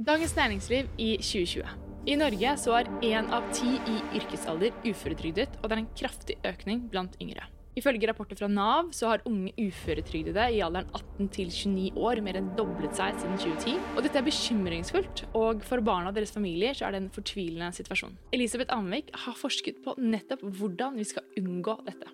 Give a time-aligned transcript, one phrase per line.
[0.00, 1.62] Dagens Næringsliv i 2020.
[2.08, 6.36] I Norge så er én av ti i yrkesalder uføretrygdet, og det er en kraftig
[6.48, 7.44] økning blant yngre.
[7.76, 12.38] Ifølge rapporter fra Nav så har unge uføretrygdede i alderen 18 til 29 år mer
[12.40, 13.76] enn doblet seg siden 2010.
[13.92, 17.68] Og dette er bekymringsfullt, og for barna og deres familier så er det en fortvilende
[17.76, 18.16] situasjon.
[18.32, 22.08] Elisabeth Anvik har forsket på nettopp hvordan vi skal unngå dette.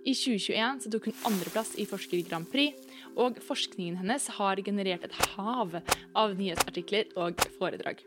[0.00, 2.76] I 2021 så tok hun andreplass i Forsker Grand Prix,
[3.16, 5.76] og forskningen hennes har generert et hav
[6.16, 8.02] av nyhetsartikler og foredrag.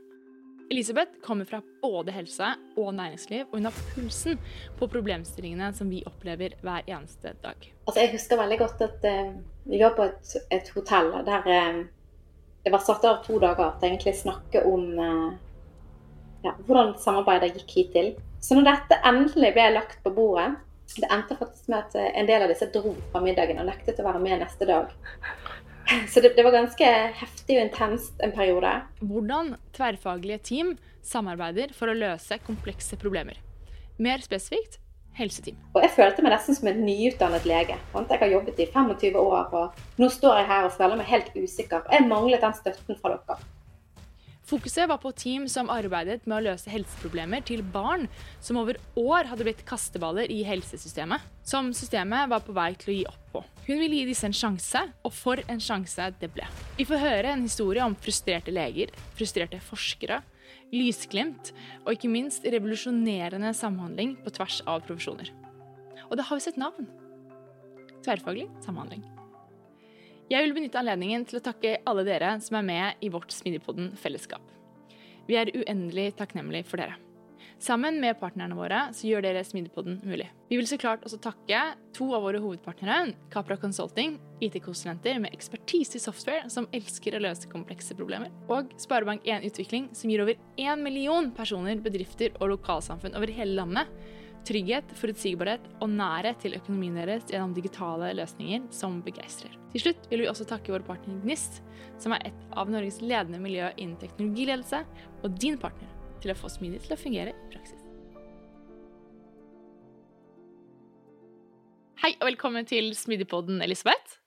[0.72, 2.48] Elisabeth kommer fra både helse
[2.80, 4.40] og næringsliv, og hun har pulsen
[4.80, 7.68] på problemstillingene som vi opplever hver eneste dag.
[7.86, 9.34] Altså, jeg husker veldig godt at uh,
[9.70, 11.84] vi var på et, et hotell der uh,
[12.64, 15.34] det var satt av to dager til egentlig snakke om uh,
[16.46, 18.14] ja, hvordan samarbeidet gikk hittil.
[18.44, 20.54] Så når dette endelig ble lagt på bordet,
[21.02, 24.08] det endte faktisk med at en del av disse dro fra middagen og nektet å
[24.08, 24.94] være med neste dag.
[26.12, 28.72] Så det, det, var ganske heftig og intenst en periode.
[29.04, 33.42] Hvordan tverrfaglige team samarbeider for å løse komplekse problemer.
[34.02, 34.80] Mer spesifikt
[35.18, 35.58] helseteam.
[35.76, 37.76] Og Jeg følte meg nesten som en nyutdannet lege.
[37.94, 41.36] Jeg har jobbet i 25 år, og nå står jeg her og føler meg helt
[41.36, 41.84] usikker.
[41.92, 43.53] Jeg manglet den støtten fra dere.
[44.44, 48.10] Fokuset var på team som arbeidet med å løse helseproblemer til barn
[48.44, 52.98] som over år hadde blitt kasteballer i helsesystemet, som systemet var på vei til å
[52.98, 53.44] gi opp på.
[53.70, 56.50] Hun ville gi disse en sjanse, og for en sjanse det ble.
[56.76, 60.20] Vi får høre en historie om frustrerte leger, frustrerte forskere,
[60.74, 61.54] lysglimt
[61.86, 65.32] og ikke minst revolusjonerende samhandling på tvers av profesjoner.
[66.10, 66.92] Og det har vi sett navn.
[68.04, 69.13] Tverrfaglig samhandling.
[70.34, 73.92] Jeg vil benytte anledningen til å takke alle dere som er med i vårt Smidigpodden
[74.02, 74.42] fellesskap.
[75.28, 76.96] Vi er uendelig takknemlige for dere.
[77.62, 80.26] Sammen med partnerne våre så gjør dere Smidigpodden mulig.
[80.50, 81.62] Vi vil så klart også takke
[81.94, 87.52] to av våre hovedpartnere, Capra Consulting, IT-konsulenter med ekspertise i software som elsker å løse
[87.54, 93.32] komplekse problemer, og Sparebank1 Utvikling, som gir over én million personer, bedrifter og lokalsamfunn over
[93.38, 93.94] hele landet
[94.50, 99.63] trygghet, forutsigbarhet og nærhet til økonomien deres gjennom digitale løsninger som begeistrer.
[99.74, 101.64] Til slutt vil vi også takke vår partner Gnist,
[101.98, 104.84] som er et av Norges ledende miljø innen teknologiledelse,
[105.26, 105.90] og din partner
[106.22, 107.80] til å få Smidig til å fungere i praksis.
[112.04, 114.20] Hei og velkommen til Smidigpodden, Elisabeth.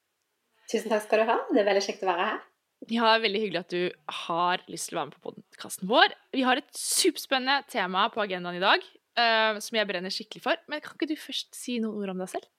[0.67, 1.39] Tusen takk skal du ha.
[1.53, 2.43] Det er veldig kjekt å være her.
[2.91, 6.19] Ja, Veldig hyggelig at du har lyst til å være med på podkasten vår.
[6.35, 10.67] Vi har et superspennende tema på agendaen i dag uh, som jeg brenner skikkelig for.
[10.67, 12.51] Men kan ikke du først si noen ord om deg selv?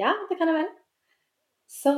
[0.00, 0.74] Ja, det kan jeg vel.
[1.66, 1.92] Så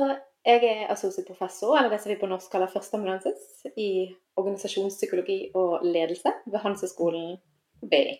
[0.45, 4.09] jeg er assosieprofessor, eller det som vi på norsk kaller førsteamanuensis, i
[4.39, 7.37] organisasjonspsykologi og ledelse ved Handelshøyskolen
[7.91, 8.17] BI.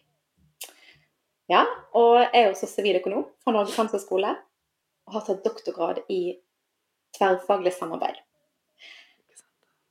[1.49, 1.63] Ja,
[1.97, 4.35] og jeg er også siviløkonom fra Norges handelshøyskole
[5.09, 6.37] og har tatt doktorgrad i
[7.17, 8.19] tverrfaglig samarbeid.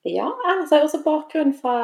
[0.06, 1.74] Ja, ellers har jeg også bakgrunn fra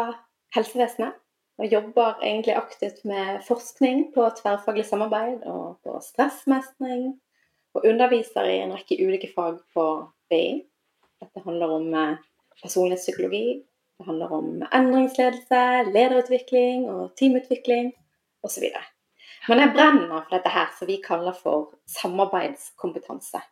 [0.54, 1.18] helsevesenet
[1.58, 7.16] og jobber egentlig aktivt med forskning på tverrfaglig samarbeid og på stressmestring.
[7.74, 9.84] Og underviser i en rekke ulike fag på
[10.30, 10.62] BI.
[11.22, 12.18] Dette handler om eh,
[12.62, 13.46] personlighetspsykologi,
[13.98, 15.62] det handler om endringsledelse,
[15.94, 17.92] lederutvikling og teamutvikling
[18.46, 18.66] osv.
[19.48, 23.42] Men jeg brenner for dette her som vi kaller for samarbeidskompetanse.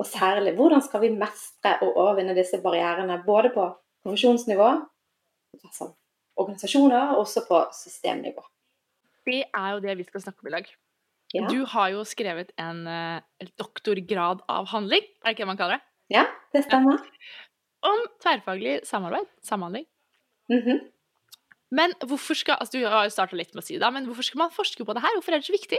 [0.00, 3.66] Og særlig hvordan skal vi mestre og overvinne disse barrierene både på
[4.04, 4.70] profesjonsnivå,
[5.60, 5.90] på
[6.40, 8.44] organisasjoner, og også på systemnivå.
[9.26, 10.70] Det er jo det vi skal snakke om i dag.
[11.34, 11.46] Ja.
[11.46, 15.78] Du har jo skrevet en, eh, doktorgrad av handling, er det ikke det man kaller
[15.78, 15.84] det?
[16.16, 16.98] Ja, det stemmer.
[17.86, 19.26] Om tverrfaglig samarbeid.
[19.42, 19.86] Samhandling.
[20.50, 20.80] Mm -hmm.
[21.70, 24.22] Men hvorfor skal altså Du har jo starta litt med å si det, men hvorfor
[24.22, 25.14] skal man forske på det her?
[25.16, 25.78] Hvorfor er det så viktig?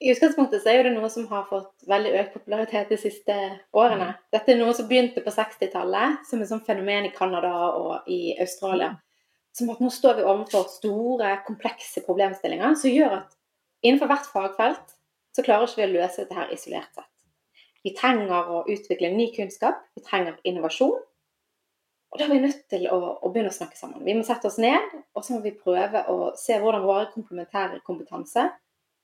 [0.00, 3.34] I utgangspunktet så er det noe som har fått veldig økt popularitet de siste
[3.76, 4.06] årene.
[4.14, 4.22] Mm.
[4.32, 8.32] Dette er noe som begynte på 60-tallet, som et sånn fenomen i Canada og i
[8.40, 8.94] Australia.
[9.52, 13.36] Som at nå står vi overfor store, komplekse problemstillinger som gjør at
[13.82, 14.96] innenfor hvert fagfelt
[15.36, 17.06] så klarer ikke vi å løse dette isolert sett.
[17.84, 20.98] Vi trenger å utvikle ny kunnskap, vi trenger innovasjon.
[22.10, 24.02] Og da er vi nødt til å, å, begynne å snakke sammen.
[24.04, 27.80] Vi må sette oss ned, og så må vi prøve å se hvordan våre komplementære
[27.86, 28.48] kompetanse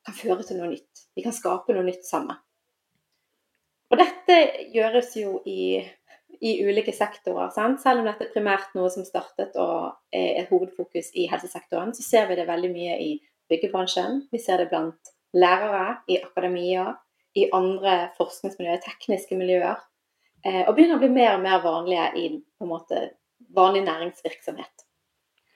[0.07, 1.07] kan føre til noe nytt.
[1.15, 2.37] Vi kan skape noe nytt sammen.
[3.87, 4.37] Og dette
[4.75, 5.79] gjøres jo i,
[6.43, 7.53] i ulike sektorer.
[7.55, 7.79] Sant?
[7.85, 12.03] Selv om dette er primært noe som startet og er et hovedfokus i helsesektoren, så
[12.03, 13.11] ser vi det veldig mye i
[13.51, 14.25] byggebransjen.
[14.33, 16.93] Vi ser det blant lærere, i akademia,
[17.37, 19.81] i andre forskningsmiljøer, tekniske miljøer.
[20.47, 22.27] Eh, og begynner å bli mer og mer vanlige i
[22.65, 23.03] måte,
[23.57, 24.87] vanlig næringsvirksomhet.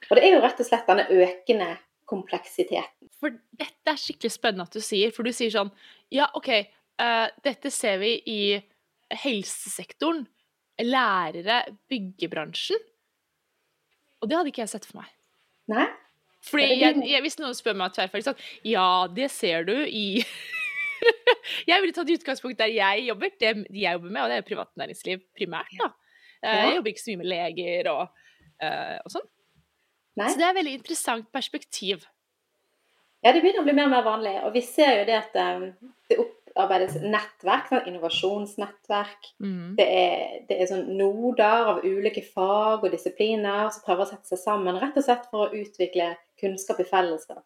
[0.08, 1.70] Og det er jo rett og slett denne økende
[2.10, 3.10] kompleksiteten.
[3.20, 5.70] For dette er skikkelig spennende at du sier, for du sier sånn
[6.10, 6.48] Ja, OK,
[7.02, 8.40] uh, dette ser vi i
[9.20, 10.24] helsesektoren,
[10.82, 12.80] lærere, byggebransjen.
[14.20, 15.12] Og det hadde ikke jeg sett for meg.
[15.70, 15.86] Nei?
[16.48, 20.22] Fordi jeg, jeg, Hvis noen spør meg tverrfaglig sånn Ja, det ser du i
[21.68, 23.32] Jeg ville tatt utgangspunkt der jeg jobber.
[23.40, 25.72] Det jeg jobber med, og det er privat næringsliv primært.
[25.80, 25.90] da.
[26.44, 28.24] Eh, Jeg jobber ikke så mye med leger og,
[28.60, 29.28] eh, og sånn.
[30.20, 30.28] Nei?
[30.28, 32.04] Så det er et veldig interessant perspektiv.
[33.24, 34.34] Ja, det begynner å bli mer og mer vanlig.
[34.44, 35.46] Og vi ser jo det at det
[36.10, 36.18] det
[36.60, 39.30] opparbeides nettverk, sånn innovasjonsnettverk.
[39.42, 39.76] Mm.
[39.78, 44.32] Det er, det er sånn noder av ulike fag og disipliner som prøver å sette
[44.32, 47.42] seg sammen, rett og slett for å utvikle kunnskap i fellesskap.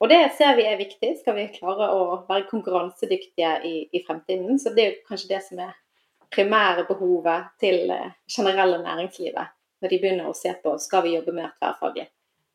[0.00, 4.56] Og det ser vi er viktig, skal vi klare å være konkurransedyktige i, i fremtiden.
[4.58, 5.74] Så det er kanskje det som er
[6.32, 9.52] primære behovet til eh, generelle næringslivet,
[9.82, 12.08] når de begynner å se på skal vi jobbe mer tverrfaglig.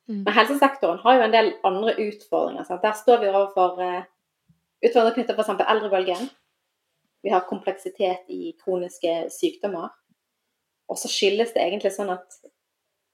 [0.10, 0.24] Mm.
[0.24, 2.66] Men helsesektoren har jo en del andre utfordringer.
[2.66, 2.84] Sant?
[2.86, 4.04] Der står vi overfor eh,
[4.84, 5.64] utfordringer knyttet f.eks.
[5.68, 6.28] eldrebølgen.
[7.26, 9.94] Vi har kompleksitet i kroniske sykdommer.
[10.92, 12.38] Og så skyldes det egentlig sånn at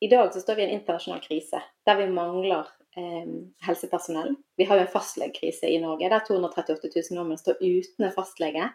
[0.01, 2.67] i dag så står vi i en internasjonal krise der vi mangler
[2.97, 3.27] eh,
[3.67, 4.33] helsepersonell.
[4.57, 8.71] Vi har jo en fastlegekrise i Norge der 238 000 nordmenn står uten en fastlege.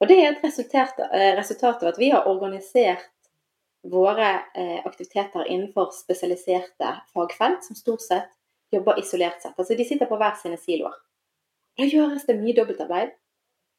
[0.00, 3.10] Og det er et resultat, eh, resultat av at vi har organisert
[3.84, 8.32] våre eh, aktiviteter innenfor spesialiserte fagfelt, som stort sett
[8.72, 9.58] jobber isolert sett.
[9.58, 10.96] Altså De sitter på hver sine siloer.
[11.78, 13.14] Da gjøres det mye dobbeltarbeid.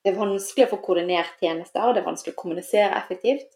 [0.03, 3.55] Det er vanskelig å få koordinert tjenester, det er vanskelig å kommunisere effektivt.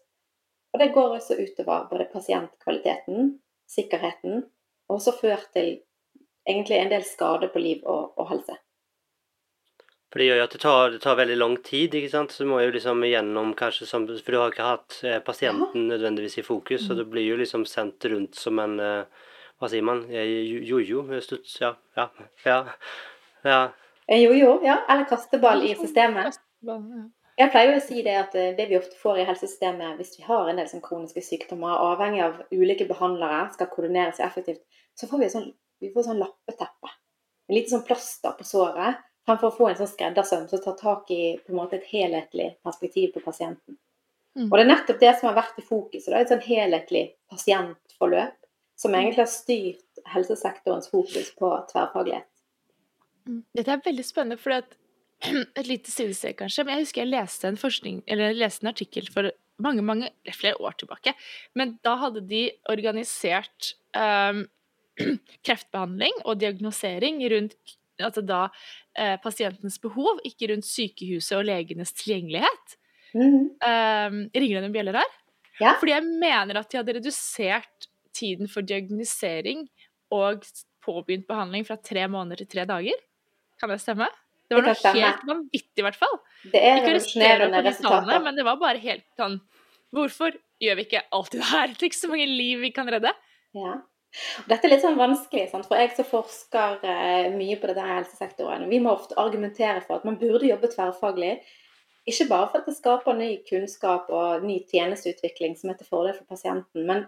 [0.74, 3.36] Og det går også utover både pasientkvaliteten,
[3.70, 4.42] sikkerheten,
[4.88, 5.76] og også ført til
[6.48, 8.56] egentlig en del skade på liv og, og helse.
[10.10, 12.32] For det gjør jo at det tar, det tar veldig lang tid, ikke sant.
[12.34, 15.86] Så du må jo liksom igjennom kanskje som For du har ikke hatt eh, pasienten
[15.86, 19.28] nødvendigvis i fokus, så det blir jo liksom sendt rundt som en eh,
[19.60, 20.02] Hva sier man?
[20.10, 21.04] Eh, jo- Jojo?
[21.60, 21.76] Ja.
[21.94, 22.08] Ja.
[22.42, 22.58] Ja.
[23.46, 23.60] ja.
[24.10, 24.58] En jo.
[24.66, 26.38] ja, eller kasteball i systemet.
[27.40, 30.16] Jeg pleier jo å si det at eh, det vi ofte får i helsesystemet hvis
[30.18, 34.64] vi har en del sånn kroniske sykdommer, avhengig av ulike behandlere, skal koordinere seg effektivt,
[34.98, 35.46] så får vi, sånn,
[35.80, 36.90] vi får sånn lappeteppe.
[37.48, 38.98] En liten sånn plaster på såret,
[39.28, 42.50] fremfor å få en sånn skreddersøm som tar tak i på en måte et helhetlig
[42.66, 43.78] perspektiv på pasienten.
[44.36, 44.48] Mm.
[44.48, 46.06] Og det er nettopp det som har vært i fokus.
[46.06, 48.36] Det er et sånn helhetlig pasientforløp
[48.80, 52.29] som egentlig har styrt helsesektorens fokus på tverrfaglighet.
[53.28, 53.42] Mm.
[53.56, 54.54] Dette er veldig spennende, for
[55.60, 58.72] et lite sidested, kanskje, men jeg husker jeg leste en forskning, eller jeg leste en
[58.72, 59.30] artikkel for
[59.60, 61.12] mange, mange, flere år tilbake,
[61.58, 64.46] men da hadde de organisert um,
[65.46, 68.46] kreftbehandling og diagnosering rundt altså da
[68.96, 72.76] eh, pasientens behov, ikke rundt sykehuset og legenes tilgjengelighet.
[73.12, 73.42] Mhm.
[73.60, 75.14] Um, ringer det noen bjeller her?
[75.60, 75.74] Ja.
[75.76, 79.66] Fordi jeg mener at de hadde redusert tiden for diagnosering
[80.14, 80.46] og
[80.84, 83.02] påbegynt behandling fra tre måneder til tre dager.
[83.60, 84.08] Kan det stemme?
[84.50, 85.02] Det var Det noe stemme.
[85.04, 86.16] helt vanvittig, i hvert fall.
[86.42, 88.24] Det er Ikke revolusjonerende resultater.
[88.24, 89.40] men det var bare helt sånn
[89.94, 91.72] Hvorfor gjør vi ikke alltid det her?
[91.80, 93.10] Tenk så mange liv vi kan redde.
[93.58, 93.80] Ja.
[94.46, 95.66] Dette er litt sånn vanskelig, sant?
[95.70, 100.06] for jeg som forsker eh, mye på her helsesektoren, vi må ofte argumentere for at
[100.06, 101.36] man burde jobbe tverrfaglig.
[102.10, 106.16] Ikke bare for at det skaper ny kunnskap og ny tjenesteutvikling som er til fordel
[106.16, 107.04] for pasienten, men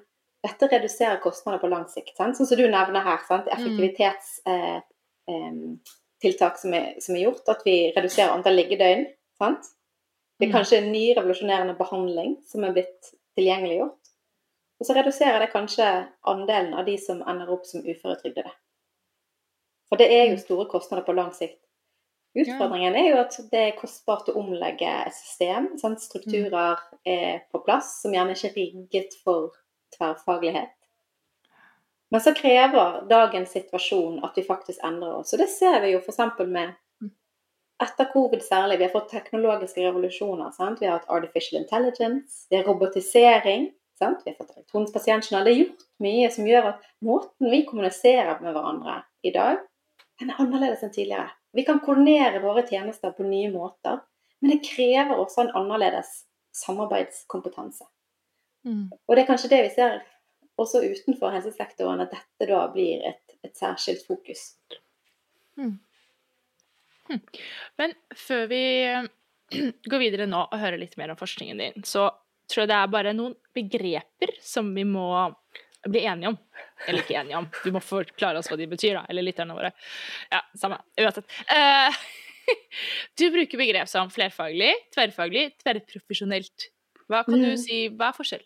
[0.47, 2.15] dette reduserer kostnader på lang sikt.
[2.19, 2.39] Sant?
[2.39, 3.23] Sånn som du nevner her.
[3.27, 3.51] Sant?
[3.51, 4.79] Effektivitetstiltak eh,
[5.31, 7.49] eh, tiltak som, er, som er gjort.
[7.53, 9.07] At vi reduserer antall liggedøgn.
[9.39, 9.67] Sant?
[10.39, 10.57] Det er Mm.
[10.57, 13.99] kanskje en ny revolusjonerende behandling som er blitt tilgjengeliggjort.
[14.81, 15.87] Og så reduserer det kanskje
[16.27, 18.51] andelen av de som ender opp som uføretrygdede.
[19.89, 21.59] For det er jo store kostnader på lang sikt.
[22.35, 25.79] Utfordringen er jo at det er kostbart å omlegge et system.
[25.79, 26.01] Sant?
[26.01, 29.53] Strukturer er på plass som gjerne ikke er rigget for
[29.95, 30.73] tverrfaglighet.
[32.13, 35.33] Men så krever dagens situasjon at vi faktisk endrer oss.
[35.33, 36.19] Og det ser vi jo f.eks.
[36.45, 36.75] med
[37.83, 38.79] etter covid særlig.
[38.79, 40.51] Vi har fått teknologiske revolusjoner.
[40.53, 40.83] Sant?
[40.83, 43.71] Vi har hatt artificial intelligence, det er robotisering.
[43.99, 44.21] Sant?
[44.27, 44.99] Vi har fått elektronisk.
[44.99, 49.63] Det er gjort mye som gjør at måten vi kommuniserer med hverandre i dag,
[50.21, 51.31] den er annerledes enn tidligere.
[51.57, 54.01] Vi kan koordinere våre tjenester på nye måter,
[54.41, 56.13] men det krever også en annerledes
[56.57, 57.89] samarbeidskompetanse.
[58.69, 58.91] Mm.
[58.93, 60.01] Og det er kanskje det vi ser
[60.61, 64.43] også utenfor helsesektoren, at dette da blir et, et særskilt fokus.
[67.79, 68.61] Men før vi
[69.91, 72.09] går videre nå og hører litt mer om forskningen din, så
[72.51, 75.07] tror jeg det er bare noen begreper som vi må
[75.89, 76.37] bli enige om.
[76.87, 79.05] Eller ikke enige om, du må forklare oss hva de betyr, da.
[79.11, 79.73] Eller lytterne våre.
[80.31, 80.79] Ja, samme.
[81.01, 81.27] Uansett.
[81.51, 81.99] Eh,
[83.19, 86.69] du bruker begrep som flerfaglig, tverrfaglig, tverrprofesjonelt.
[87.11, 87.59] Hva kan du Mhm.
[87.61, 88.45] si, hva er forskjell?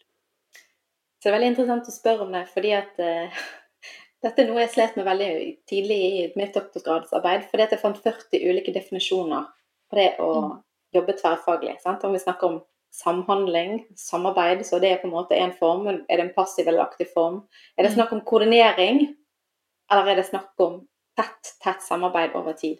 [1.26, 3.38] Så det er veldig interessant å spørre om det, fordi at uh,
[4.22, 5.30] dette er noe jeg slet med veldig
[5.66, 7.48] tidlig i mitt doktorgradsarbeid.
[7.50, 9.48] Fordi at jeg fant 40 ulike definisjoner
[9.90, 10.52] på det å Mm.
[10.94, 11.80] jobbe tverrfaglig.
[11.82, 12.04] Sant?
[12.06, 12.60] Om vi snakker om
[12.94, 15.88] samhandling, samarbeid, så det er på en måte en form.
[15.90, 17.42] Er det en passiv eller aktiv form?
[17.76, 19.02] Er det snakk om koordinering,
[19.90, 20.78] eller er det snakk om
[21.18, 22.78] tett, tett samarbeid over tid?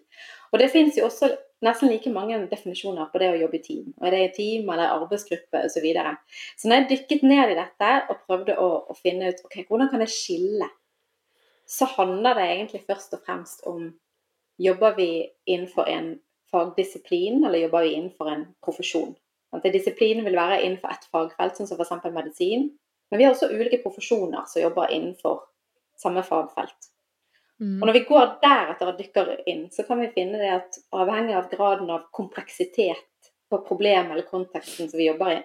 [0.53, 1.31] Og det finnes jo også
[1.65, 3.93] nesten like mange definisjoner på det å jobbe i team.
[4.01, 5.73] Og det i team eller arbeidsgruppe osv.
[5.77, 6.17] Så, videre.
[6.57, 9.91] så når jeg dykket ned i dette og prøvde å, å finne ut ok, hvordan
[9.93, 10.69] kan jeg skille,
[11.67, 13.89] så handler det egentlig først og fremst om
[14.63, 15.11] jobber vi
[15.51, 16.15] innenfor en
[16.51, 19.17] fagdisiplin, eller jobber vi innenfor en profesjon.
[19.55, 22.07] At disiplinen vil være innenfor ett fagfelt, sånn som f.eks.
[22.15, 22.69] medisin.
[23.11, 25.45] Men vi har også ulike profesjoner som jobber innenfor
[26.01, 26.91] samme fagfelt.
[27.61, 27.81] Mm.
[27.81, 31.37] Og når vi går deretter og dykker inn, så kan vi finne det at avhengig
[31.39, 35.43] av graden av kompleksitet på problemet eller konteksten som vi jobber i,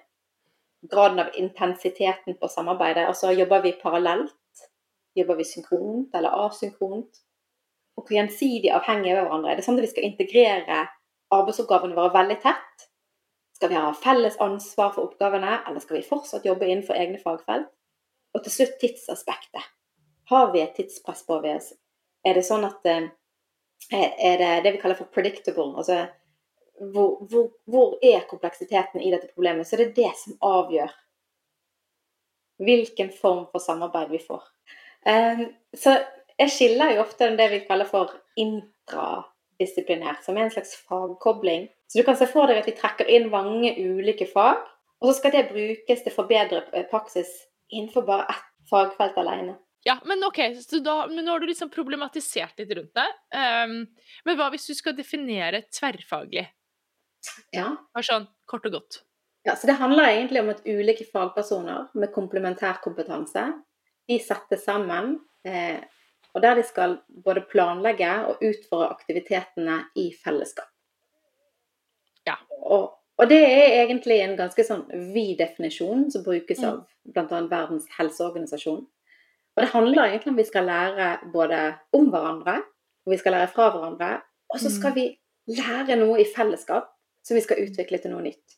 [0.82, 4.64] graden av intensiteten på samarbeidet, altså jobber vi parallelt,
[5.16, 7.22] jobber vi synkront eller asynkront,
[8.00, 9.52] og gjensidig avhengige av hverandre.
[9.52, 10.80] Er det sånn at vi skal integrere
[11.36, 12.88] arbeidsoppgavene våre veldig tett?
[13.60, 17.70] Skal vi ha felles ansvar for oppgavene, eller skal vi fortsatt jobbe innenfor egne fagfelt?
[18.34, 19.68] Og til slutt tidsaspektet.
[20.32, 21.74] Har vi et tidspress på oss?
[22.26, 23.10] Er det sånn at eh,
[23.92, 25.74] Er det det vi kaller for predictable?
[25.78, 26.06] Altså
[26.94, 29.68] hvor, hvor, hvor, er kompleksiteten i dette problemet?
[29.68, 30.94] Så det er det som avgjør
[32.62, 34.42] hvilken form for samarbeid vi får.
[35.06, 35.98] Um, så
[36.38, 41.68] jeg skiller jo ofte det vi kaller for intradisiplinært, som er en slags fagkobling.
[41.90, 44.62] Så du kan se for deg at vi trekker inn mange ulike fag,
[45.02, 47.30] og så skal det brukes til å forbedre praksis
[47.70, 49.58] innenfor bare ett fagfelt alene.
[49.84, 50.40] Ja, men ok,
[50.86, 53.08] da, men nå har du liksom problematisert litt rundt det.
[53.34, 53.80] Um,
[54.28, 56.46] men hva hvis du skal definere tverrfaglig?
[57.54, 57.72] Ja.
[57.94, 59.02] Bare sånn kort og godt.
[59.48, 63.48] Ja, så Det handler egentlig om at ulike fagpersoner med komplementær kompetanse
[64.10, 65.82] de settes sammen, eh,
[66.34, 70.70] og der de skal både planlegge og utføre aktivitetene i fellesskap.
[72.28, 72.38] Ja.
[72.62, 74.86] Og, og det er egentlig en ganske sånn
[75.16, 76.68] vid definisjon som brukes mm.
[76.70, 76.84] av
[77.16, 77.42] bl.a.
[77.50, 78.86] Verdens helseorganisasjon.
[79.56, 81.60] Og det handler egentlig om vi skal lære både
[81.98, 82.62] om hverandre,
[83.06, 84.12] og vi skal lære fra hverandre.
[84.54, 84.98] Og så skal mm.
[85.00, 86.92] vi lære noe i fellesskap
[87.26, 88.58] som vi skal utvikle til noe nytt.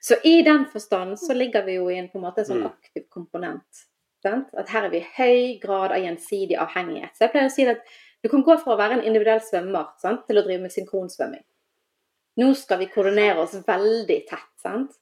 [0.00, 2.66] Så i den forstand så ligger vi jo i en på en måte sånn mm.
[2.70, 3.86] aktiv komponent.
[4.24, 4.50] Sant?
[4.58, 7.14] At her er vi i høy grad av gjensidig avhengighet.
[7.14, 7.82] Så jeg pleier å si at
[8.24, 11.44] du kan gå fra å være en individuell svømmer sant, til å drive med synkronsvømming.
[12.40, 14.50] Nå skal vi koordinere oss veldig tett.
[14.60, 14.96] sant?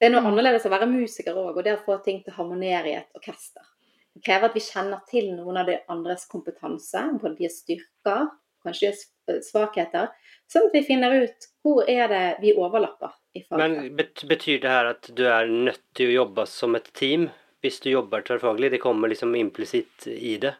[0.00, 0.30] Det er noe mm.
[0.32, 3.18] annerledes å være musiker òg, og det å få ting til å harmonere i et
[3.18, 3.66] orkester.
[4.24, 8.28] Krever at vi kjenner til noen av de andres kompetanse, både deres styrker,
[8.64, 10.10] kanskje deres svakheter,
[10.50, 13.60] sånn at vi finner ut hvor er det vi overlapper i faget.
[13.60, 13.96] Men
[14.28, 17.30] betyr det her at du er nødt til å jobbe som et team
[17.64, 18.72] hvis du jobber tverrfaglig?
[18.72, 20.54] Det kommer liksom implisitt i det?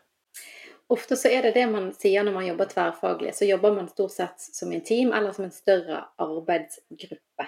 [0.90, 3.32] Ofte så er det det man sier når man jobber tverrfaglig.
[3.36, 7.46] Så jobber man stort sett som en team eller som en større arbeidsgruppe.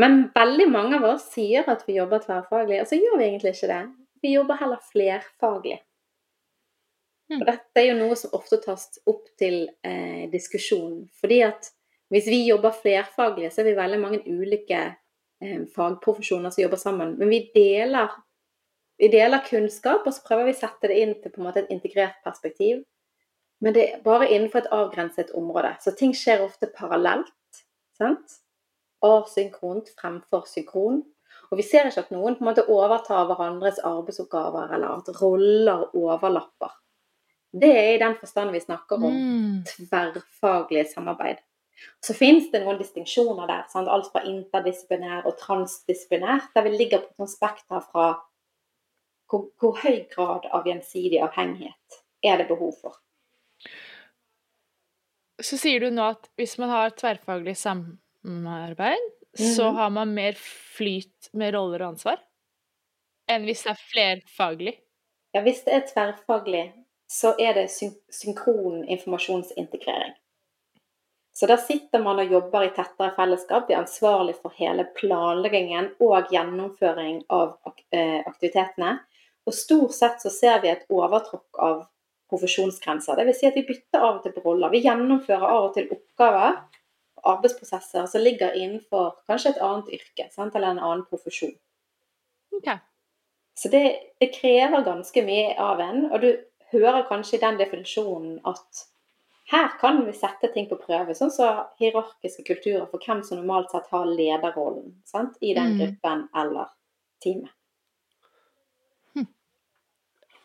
[0.00, 3.54] Men veldig mange av oss sier at vi jobber tverrfaglig, og så gjør vi egentlig
[3.54, 3.82] ikke det.
[4.24, 5.82] Vi jobber heller flerfaglig.
[7.28, 7.42] Mm.
[7.42, 11.02] Og dette er jo noe som ofte tas opp til eh, diskusjon.
[11.20, 11.68] Fordi at
[12.12, 14.80] hvis vi jobber flerfaglig, så er vi veldig mange ulike
[15.44, 17.14] eh, fagprofesjoner som jobber sammen.
[17.20, 18.16] Men vi deler,
[19.00, 21.64] vi deler, kunnskap, og så prøver vi å sette det inn til på en måte
[21.66, 22.80] et integrert perspektiv.
[23.60, 25.76] Men det er bare innenfor et avgrenset område.
[25.84, 27.32] Så ting skjer ofte parallelt.
[28.00, 28.40] sant?
[29.04, 31.02] Asynkront fremfor synkron.
[31.54, 35.84] Og vi ser ikke at noen på en måte overtar hverandres arbeidsoppgaver, eller at roller
[35.94, 36.72] overlapper.
[37.54, 39.58] Det er i den forstand vi snakker om mm.
[39.68, 41.38] tverrfaglig samarbeid.
[42.02, 43.90] Så finnes det noen distinksjoner der, sant?
[43.90, 48.08] alt fra interdisiplinær og transdisiplinær, der vi ligger på et spekter fra
[49.30, 52.98] hvor, hvor høy grad av gjensidig avhengighet er det behov for.
[55.42, 59.76] Så sier du nå at hvis man har tverrfaglig samarbeid, så mhm.
[59.76, 60.38] har man mer
[60.76, 62.22] flyt med roller og ansvar
[63.30, 64.74] enn hvis det er flerfaglig?
[65.34, 66.64] Ja, hvis det er tverrfaglig,
[67.10, 70.12] så er det syn synkron informasjonsintegrering.
[71.34, 76.30] Så da sitter man og jobber i tettere fellesskap, er ansvarlig for hele planleggingen og
[76.30, 77.56] gjennomføring av
[77.90, 78.92] eh, aktivitetene.
[79.44, 81.82] Og stort sett så ser vi et overtråkk av
[82.30, 83.18] profesjonsgrenser.
[83.18, 83.40] Dvs.
[83.40, 84.70] Si at vi bytter av og til på roller.
[84.70, 86.62] Vi gjennomfører av og til oppgaver
[87.30, 90.54] arbeidsprosesser som ligger innenfor kanskje et annet yrke sant?
[90.54, 91.54] eller en annen profesjon.
[92.54, 92.78] Okay.
[93.54, 93.84] Så det,
[94.20, 96.30] det, krever ganske mye av en, og du
[96.74, 98.86] hører kanskje i den definisjonen at
[99.52, 103.38] her kan vi sette ting på prøve, sånn som så hierarkiske kulturer for hvem som
[103.42, 105.36] normalt sett har lederrollen sant?
[105.40, 105.82] i den mm.
[105.82, 106.72] gruppen eller
[107.22, 107.52] teamet.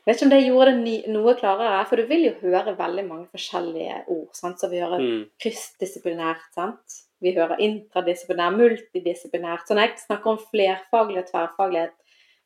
[0.10, 3.04] Jeg vet ikke om det gjorde det noe klarere, for du vil jo høre veldig
[3.06, 4.32] mange forskjellige ord.
[4.34, 4.58] Sant?
[4.58, 5.20] Så vi hører mm.
[5.44, 6.96] kryssdisiplinært, sant?
[7.22, 9.68] vi hører intradisiplinær, multidisiplinært.
[9.68, 11.94] Så når jeg snakker om flerfaglig og tverrfaglighet,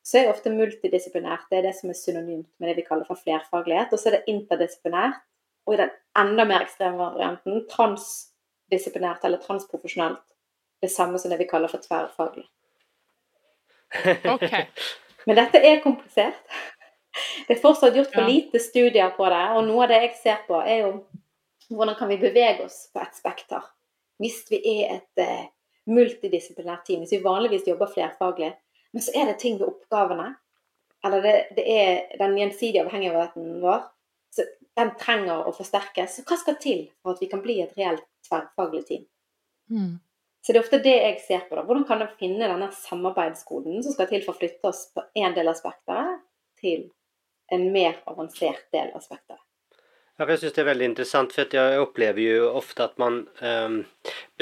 [0.04, 3.22] så er ofte multidisiplinært det er det som er synonymt med det vi kaller for
[3.22, 3.94] flerfaglighet.
[3.94, 5.22] Og så er det interdisiplinært,
[5.64, 10.26] og i den enda mer ekstreme varianten transdisiplinært eller transprofesjonelt.
[10.84, 12.44] Det samme som det vi kaller for tverrfaglig.
[14.34, 14.50] Ok.
[15.30, 16.42] Men dette er komplisert.
[17.48, 20.44] Det er fortsatt gjort for lite studier på det, og noe av det jeg ser
[20.48, 20.92] på, er jo
[21.74, 23.66] hvordan kan vi bevege oss på et spekter.
[24.22, 25.50] Hvis vi er et eh,
[25.90, 28.54] multidisiplinært team, hvis vi vanligvis jobber flerfaglig,
[28.94, 30.30] men så er det ting ved oppgavene,
[31.04, 33.82] eller det, det er den gjensidige avhengigheten vår,
[34.34, 34.46] så
[34.78, 36.18] den trenger å forsterkes.
[36.18, 39.06] Så hva skal til for at vi kan bli et reelt tverrfaglig team?
[39.74, 39.98] Mm.
[40.44, 41.56] Så det er ofte det jeg ser på.
[41.56, 41.64] da.
[41.68, 45.36] Hvordan kan jeg finne denne samarbeidskoden som skal til for å flytte oss på én
[45.36, 46.24] del av spekteret
[46.60, 46.90] til
[47.52, 49.42] en mer avansert del av spekteret?
[50.20, 53.80] Ja, jeg syns det er veldig interessant, for jeg opplever jo ofte at man ehm,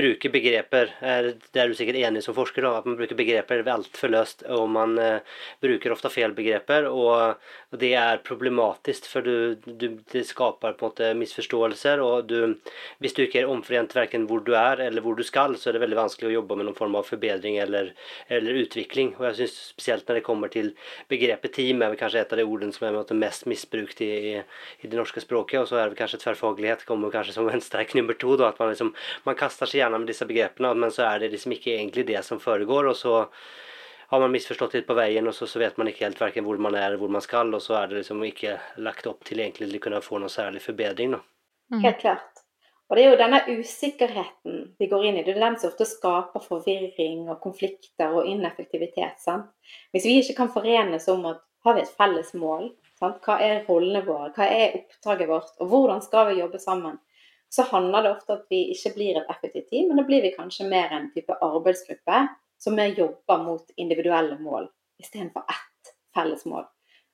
[0.02, 3.64] bruker begreper er, Det er du sikkert enig som forsker, da, at man bruker begreper
[3.70, 4.46] altfor løst.
[4.50, 7.38] Og man eh, bruker ofte feil begreper, og,
[7.72, 12.02] det er problematisk, for du, du, det skaper på en måte misforståelser.
[12.04, 12.58] Og du,
[13.00, 15.78] hvis du ikke er omforent verken hvor du er eller hvor du skal, så er
[15.78, 17.94] det veldig vanskelig å jobbe med noen form av forbedring eller,
[18.28, 19.14] eller utvikling.
[19.20, 20.74] Og jeg syns spesielt når det kommer til
[21.12, 24.36] begrepet team, er vel kanskje et av de ordene som er mest misbrukt i, i,
[24.84, 25.62] i det norske språket.
[25.64, 28.36] Og så er det kanskje tverrfaglighet kommer kanskje som en sterk nummer to.
[28.40, 28.92] Da, at man, liksom,
[29.28, 32.24] man kaster seg gjerne med disse begrepene, men så er det liksom ikke egentlig det
[32.28, 32.92] som foregår.
[32.92, 33.16] Og så
[34.12, 36.60] har man misforstått litt på veien, og så, så vet man ikke helt hverken hvor
[36.60, 37.54] man er eller hvor man skal.
[37.56, 40.64] Og så er det liksom ikke lagt opp til egentlig å kunne få noen særlig
[40.66, 41.16] forbedring.
[41.16, 41.22] Da.
[41.72, 41.84] Mm.
[41.86, 42.42] Helt klart.
[42.92, 45.24] Og det er jo denne usikkerheten vi går inn i.
[45.24, 49.22] Det er den som ofte skaper forvirring og konflikter og ineffektivitet.
[49.24, 49.48] Sant?
[49.96, 52.68] Hvis vi ikke kan forenes om at har vi et felles mål,
[53.00, 53.22] sant?
[53.24, 57.00] hva er rollene våre, hva er oppdraget vårt, og hvordan skal vi jobbe sammen,
[57.52, 60.24] så handler det ofte om at vi ikke blir et effektivt team, men da blir
[60.24, 62.22] vi kanskje mer en type arbeidsgruppe
[62.62, 64.70] som mer jobber mot individuelle mål
[65.02, 66.64] istedenfor ett felles mål.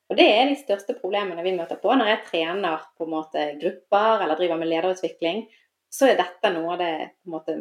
[0.10, 3.48] Og Det er de største problemene vi møter på når jeg trener på en måte
[3.60, 5.48] grupper eller driver med lederutvikling.
[5.92, 7.58] Så er dette noe av det på en måte,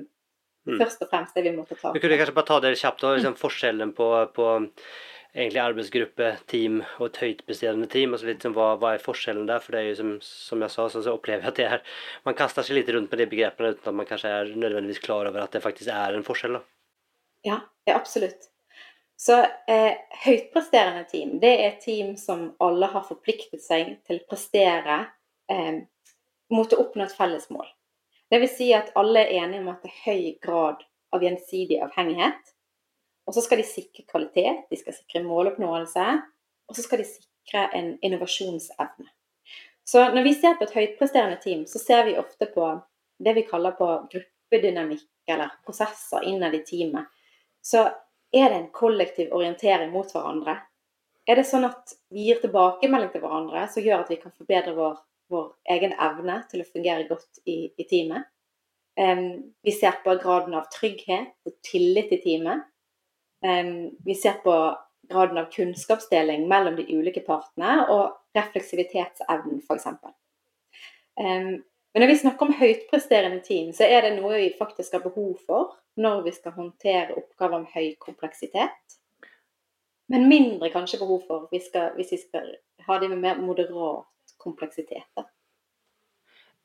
[0.66, 0.80] Mm.
[0.80, 1.92] først og fremst det vi måtte ta.
[1.94, 4.46] Vi kunne kanskje bare ta det kjapt, da, liksom forskjellen på, på
[5.36, 8.14] egentlig arbeidsgruppe, team og et høyt presterende team.
[8.16, 9.60] altså litt som, hva, hva er forskjellen der?
[9.62, 12.02] For det er jo som, som jeg sa, så, så opplever jeg at det er
[12.24, 15.28] Man kaster seg litt rundt med de begrepene uten at man kanskje er nødvendigvis klar
[15.28, 16.58] over at det faktisk er en forskjell.
[16.58, 16.64] da.
[17.46, 18.48] Ja, ja absolutt.
[19.16, 19.94] Så eh,
[20.24, 24.98] høytpresterende team, det er team som alle har forpliktet seg til å prestere
[25.52, 25.84] eh,
[26.52, 27.68] mot å oppnå et felles mål.
[28.32, 30.82] Vil si at alle er enige om at det er høy grad
[31.14, 32.55] av gjensidig avhengighet.
[33.26, 36.06] Og så skal de sikre kvalitet, de skal sikre måloppnåelse,
[36.70, 39.10] og så skal de sikre en innovasjonsevne.
[39.86, 42.70] Så når vi ser på et høytpresterende team, så ser vi ofte på
[43.22, 47.06] det vi kaller på gruppedynamikk, eller prosesser innad i teamet.
[47.62, 47.84] Så
[48.34, 50.58] er det en kollektiv orientering mot hverandre?
[51.26, 54.74] Er det sånn at vi gir tilbakemelding til hverandre som gjør at vi kan forbedre
[54.76, 54.98] vår,
[55.32, 58.28] vår egen evne til å fungere godt i, i teamet?
[58.96, 62.62] Um, vi ser på graden av trygghet og tillit i teamet.
[63.40, 64.54] Vi ser på
[65.08, 69.86] graden av kunnskapsdeling mellom de ulike partene og refleksivitetsevnen, f.eks.
[71.16, 75.36] Men når vi snakker om høytpresterende team, så er det noe vi faktisk har behov
[75.46, 78.98] for når vi skal håndtere oppgaver med høy kompleksitet.
[80.12, 82.52] Men mindre kanskje behov for hvis vi skal
[82.86, 85.08] ha de med mer moderat kompleksitet.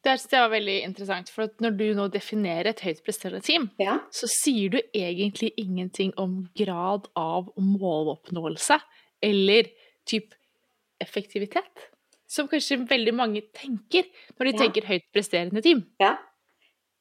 [0.03, 3.43] Det synes jeg var veldig interessant, for at når du nå definerer et høyt presterende
[3.45, 3.99] team, Ja.
[4.11, 8.79] så sier du egentlig ingenting om grad av måloppnåelse
[9.21, 9.69] eller
[10.09, 10.33] typ
[10.99, 11.87] effektivitet.
[12.27, 14.03] Som kanskje veldig mange tenker
[14.39, 14.57] når de Ja.
[14.57, 15.85] tenker høyt presterende team.
[15.99, 16.17] ja.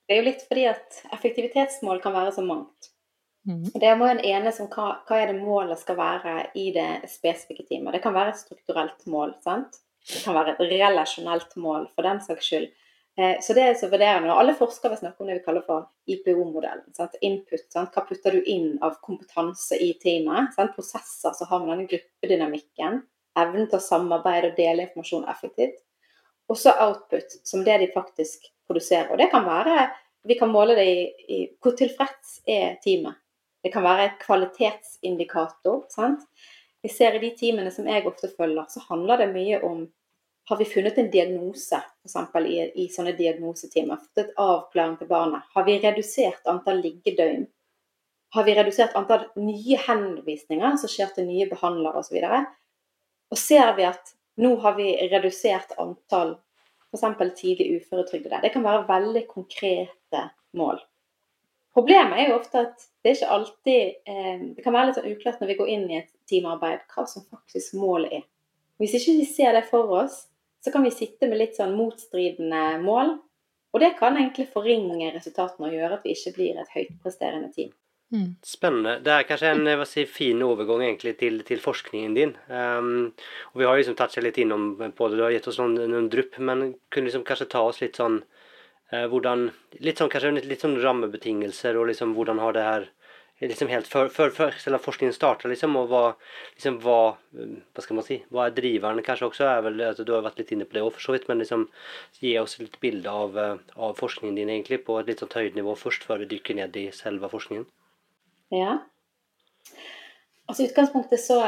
[0.09, 2.89] Det er jo litt fordi at effektivitetsmål kan være så mangt.
[3.47, 3.63] Mm.
[3.79, 7.65] Det må en enes om hva, hva er det målet skal være i det spesifikke
[7.69, 7.93] teamet.
[7.93, 9.35] Det kan være et strukturelt mål.
[9.41, 9.79] sant?
[10.09, 12.69] Det kan være et relasjonelt mål, for den saks skyld.
[13.19, 14.31] Eh, Så det er så vurderende.
[14.33, 16.87] Og alle forskere vil snakke om det vi kaller for IPO-modellen.
[17.21, 17.67] Input.
[17.73, 17.93] sant?
[17.95, 20.55] Hva putter du inn av kompetanse i teamet?
[20.55, 20.75] sant?
[20.75, 23.03] Prosesser, så har vi denne gruppedynamikken.
[23.37, 25.83] Evnen til å samarbeide og dele informasjon effektivt.
[26.49, 29.11] Og så output, som det de faktisk produserer.
[29.13, 29.91] Og det kan være
[30.23, 33.17] Vi kan måle det i, i hvor tilfreds er teamet.
[33.65, 35.87] Det kan være et kvalitetsindikator.
[35.89, 36.21] sant?
[36.83, 39.87] Vi ser i de teamene som jeg ofte følger, så handler det mye om
[40.51, 42.37] har vi funnet en diagnose, f.eks.
[42.43, 44.01] I, i sånne diagnosetimer?
[44.03, 45.47] Fått et avklaring til barnet?
[45.55, 47.45] Har vi redusert antall liggedøgn?
[48.35, 52.19] Har vi redusert antall nye henvisninger som skjer til nye behandlere osv.?
[52.27, 52.51] Og,
[53.31, 54.11] og ser vi at
[54.43, 56.35] nå har vi redusert antall
[56.91, 57.35] f.eks.
[57.39, 58.41] tidlig uføretrygdede.
[58.43, 60.25] Det kan være veldig konkrete
[60.59, 60.83] mål.
[61.75, 65.13] Problemet er jo ofte at det er ikke alltid eh, Det kan være litt sånn
[65.13, 68.27] uklart når vi går inn i et teamarbeid hva som faktisk målet er.
[68.83, 70.25] Hvis ikke vi ser det for oss,
[70.65, 73.17] så kan vi sitte med litt sånn motstridende mål.
[73.71, 77.71] Og det kan egentlig forringe resultatene og gjøre at vi ikke blir et høytpresterende team.
[78.11, 78.35] Mm.
[78.43, 78.97] Spennende.
[79.07, 82.33] Det er kanskje en hva si, fin overgang egentlig til, til forskningen din.
[82.51, 83.13] Um,
[83.53, 85.79] og Vi har liksom tatt seg litt innom på det, du har gitt oss noen,
[85.93, 88.19] noen drypp, men kunne liksom kanskje ta oss litt sånn
[88.91, 89.53] uh, hvordan,
[89.87, 92.91] Litt sånn kanskje litt sånn rammebetingelser, og liksom hvordan har det her
[93.49, 96.03] liksom helt før, før, før selve forskningen starta, liksom, og hva,
[96.57, 96.99] liksom, hva,
[97.33, 100.43] hva skal man si, hva er driveren kanskje også, er vel, altså, du har vært
[100.43, 101.65] litt inne på det òg, for så vidt, men liksom
[102.21, 105.57] gi oss litt bilde av, eh, av forskningen din egentlig på et litt sånt høyt
[105.57, 107.65] nivå først, før vi dykker ned i selve forskningen.
[108.53, 108.81] Ja.
[110.51, 111.41] Altså utgangspunktet så,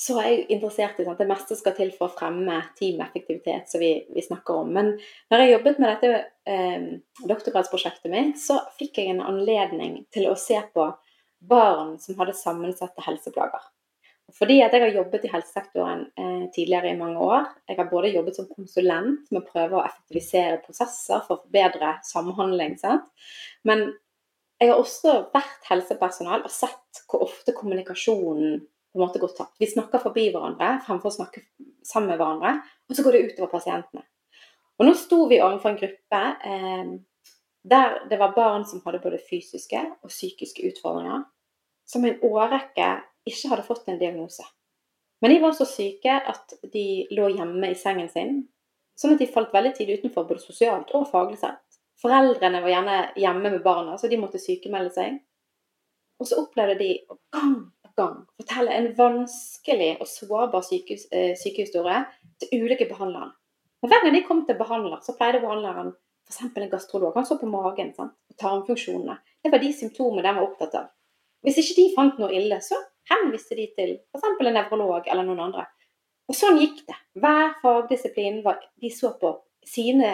[0.00, 3.82] så er jeg interessert i at det meste skal til for å fremme teameffektivitet, som
[3.82, 4.70] vi, vi, snakker om.
[4.72, 4.94] Men
[5.32, 6.86] når jeg jobbet med dette eh,
[7.28, 10.88] doktorgradsprosjektet mitt, så fikk jeg en anledning til å se på
[11.50, 13.68] barn som hadde sammensatte helseplager.
[14.36, 17.48] Fordi at jeg har jobbet i helsesektoren eh, tidligere i mange år.
[17.68, 21.96] Jeg har både jobbet som konsulent med å prøve å effektivisere prosesser for å forbedre
[22.08, 22.78] samhandling.
[22.80, 23.10] Sant?
[23.68, 23.90] Men
[24.60, 29.56] jeg har også vært helsepersonell og sett hvor ofte kommunikasjonen på en måte går tapt.
[29.60, 31.44] Vi snakker forbi hverandre fremfor å snakke
[31.86, 32.56] sammen med hverandre,
[32.88, 34.02] og så går det utover pasientene.
[34.80, 36.92] Og nå sto vi overfor en gruppe eh,
[37.70, 41.26] der det var barn som hadde både fysiske og psykiske utfordringer,
[41.86, 42.88] som i en årrekke
[43.28, 44.46] ikke hadde fått en diagnose.
[45.20, 48.38] Men de var så syke at de lå hjemme i sengen sin,
[48.96, 51.60] sånn at de falt veldig tidlig utenfor både sosialt og faglig sett.
[52.00, 55.18] Foreldrene var gjerne hjemme med barna, så de måtte sykemelde seg.
[56.20, 56.94] Og så opplevde de
[57.36, 57.58] gang
[57.98, 62.04] gang fortelle en vanskelig og sårbar sykehus, eh, sykehistorie
[62.40, 63.32] til ulike behandlere.
[63.80, 65.92] Men hver gang de kom til behandler, så pleide behandleren
[66.28, 66.40] f.eks.
[66.56, 67.14] en gastrolog.
[67.14, 68.14] Han så på magen sant?
[68.30, 69.18] og tarmfunksjonene.
[69.42, 70.88] Det var de symptomene de var opptatt av.
[71.42, 72.76] Hvis ikke de fant noe ille, så
[73.10, 74.26] henviste de til f.eks.
[74.26, 75.66] en nevrolog eller noen andre.
[76.30, 76.98] Og sånn gikk det.
[77.18, 79.32] Hver fagdisiplin de så på
[79.66, 80.12] sine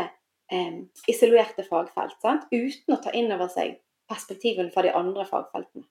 [0.53, 0.79] eh,
[1.11, 2.47] isolerte fagfelt, sant?
[2.53, 3.77] uten å ta inn over seg
[4.09, 5.85] perspektivene fra de andre fagfeltene.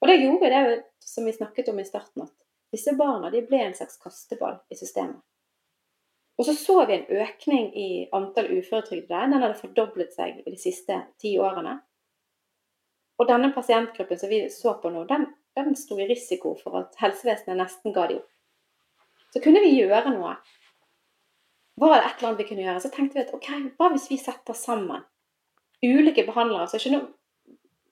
[0.00, 3.62] Og det gjorde det som vi snakket om i starten, at disse barna de ble
[3.64, 5.22] en slags kasteball i systemet.
[6.36, 9.22] Og så så vi en økning i antall uføretrygdede.
[9.32, 11.78] Den hadde fordoblet seg i de siste ti årene.
[13.16, 15.24] Og denne pasientgruppen som vi så på nå, den,
[15.56, 18.28] den sto i risiko for at helsevesenet nesten ga de opp.
[19.32, 20.36] Så kunne vi gjøre noe
[21.80, 22.80] var det et eller annet vi kunne gjøre.
[22.80, 25.04] Så tenkte vi at ok, hva hvis vi setter sammen
[25.84, 27.02] ulike behandlere som ikke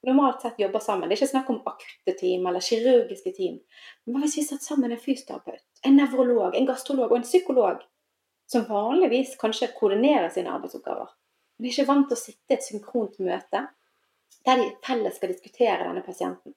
[0.06, 1.08] normalt sett jobber sammen.
[1.08, 3.60] Det er ikke snakk om akutte team eller kirurgiske team.
[4.04, 7.84] Men hva hvis vi satt sammen en fysioterapeut, en nevrolog, en gastrolog og en psykolog,
[8.50, 11.08] som vanligvis kanskje koordinerer sine arbeidsoppgaver,
[11.56, 13.64] men er ikke vant til å sitte i et synkront møte
[14.44, 16.52] der de felles skal diskutere denne pasienten.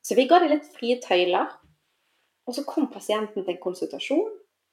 [0.00, 1.50] Så vi ga dem litt frie tøyler,
[2.46, 4.30] og så kom pasienten til en konsultasjon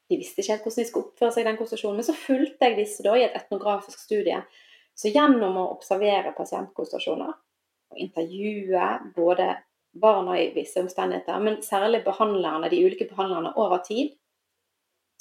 [0.09, 2.67] de visste ikke helt hvordan de skulle oppføre seg i den konsultasjonen, Men så fulgte
[2.67, 4.41] jeg disse da i et etnografisk studie.
[4.93, 7.39] Så gjennom å observere pasientkonstellasjoner og
[7.99, 9.53] intervjue både
[9.93, 14.15] barna i visse omstendigheter, men særlig behandlerne, de ulike behandlerne over tid,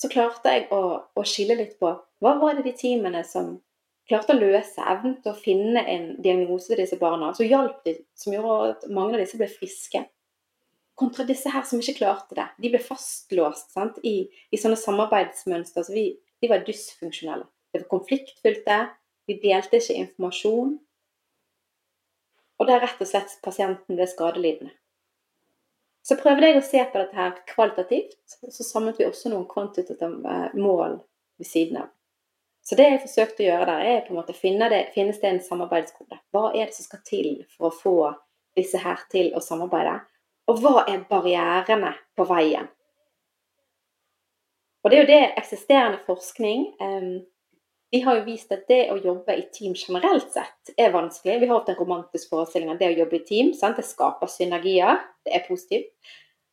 [0.01, 0.81] så klarte jeg å,
[1.15, 3.59] å skille litt på hva var det de teamene som
[4.09, 8.35] klarte å løse, evnet å finne en diagnose til disse barna, som hjalp de, som
[8.35, 10.03] gjorde at mange av disse ble friske
[11.03, 12.47] kontra disse her som ikke klarte det.
[12.63, 13.99] De ble fastlåst sant?
[14.07, 15.87] I, i sånne samarbeidsmønster.
[15.87, 16.07] Så vi,
[16.43, 17.47] de var dysfunksjonelle.
[17.73, 18.79] Det var konfliktfylte.
[19.29, 20.77] Vi delte ikke informasjon.
[22.62, 24.70] Og det er rett og slett pasienten ble skadelidende.
[26.07, 30.11] Så prøvde jeg å se på dette her kvalitativt, så samlet vi også noen kvantitative
[30.55, 31.01] mål
[31.38, 31.88] ved siden av.
[32.62, 35.31] Så det jeg forsøkte å gjøre der, er på en måte finne det, finnes det
[35.33, 36.20] en samarbeidskode.
[36.31, 37.96] Hva er det som skal til for å få
[38.59, 39.96] disse her til å samarbeide?
[40.51, 42.70] Og hva er barrierene på veien?
[44.83, 47.11] Og det er jo det eksisterende forskning eh,
[47.92, 51.42] Vi har jo vist at det å jobbe i team generelt sett er vanskelig.
[51.42, 53.50] Vi har hatt en romantisk forestilling av det å jobbe i team.
[53.52, 53.76] Sant?
[53.76, 54.96] Det skaper synergier.
[55.20, 55.92] Det er positivt.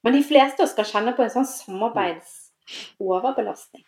[0.04, 3.86] Men de fleste av oss skal kjenne på en sånn samarbeidsoverbelastning.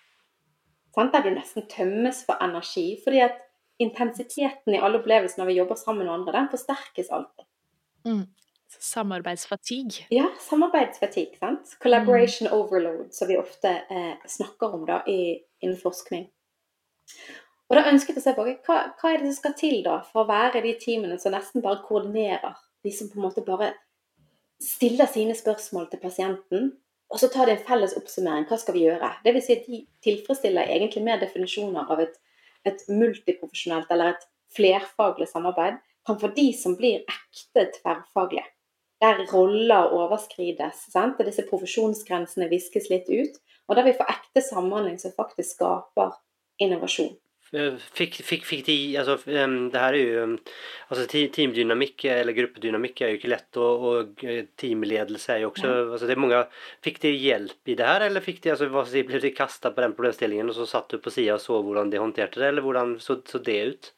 [0.96, 1.12] Sant?
[1.12, 3.00] Der du nesten tømmes for energi.
[3.04, 3.36] Fordi at
[3.84, 7.46] intensiteten i alle opplevelser når vi jobber sammen med andre, den forsterkes alltid.
[8.08, 8.26] Mm.
[8.80, 10.02] Samarbeidsfatigue.
[10.16, 11.36] Ja, samarbeidsfatigue.
[11.40, 11.66] sant?
[11.84, 12.56] Collaboration mm.
[12.56, 16.32] overload, som vi ofte eh, snakker om da i, innen forskning.
[17.72, 20.02] Og da ønsket jeg å se på hva, hva er det som skal til da
[20.04, 22.58] for å være de teamene som nesten bare koordinerer.
[22.84, 23.70] De som på en måte bare
[24.62, 26.72] stiller sine spørsmål til pasienten,
[27.12, 28.46] og så tar de en felles oppsummering.
[28.48, 29.10] Hva skal vi gjøre?
[29.26, 32.18] Vil si at de tilfredsstiller egentlig mer definisjoner av et,
[32.68, 38.48] et multiprofesjonelt eller et flerfaglig samarbeid framfor de som blir ekte tverrfaglige.
[39.02, 41.20] Der roller overskrides, sant?
[41.26, 43.40] disse profesjonsgrensene viskes litt ut.
[43.70, 46.14] Og der vi får ekte samhandling som faktisk skaper
[46.62, 47.14] innovasjon.
[47.52, 50.20] Fikk, fikk, fikk de altså, Det her er jo
[50.88, 54.22] altså Teamdynamikk eller gruppedynamikk er jo ikke lett, og, og
[54.62, 55.82] teamledelse er jo også ja.
[55.90, 56.40] altså, det er mange,
[56.88, 59.98] Fikk de hjelp i det her, eller fikk de, altså, ble de kasta på den
[59.98, 62.96] problemstillingen, og så satt du på sida og så hvordan de håndterte det, eller hvordan
[63.04, 63.92] så, så det ut?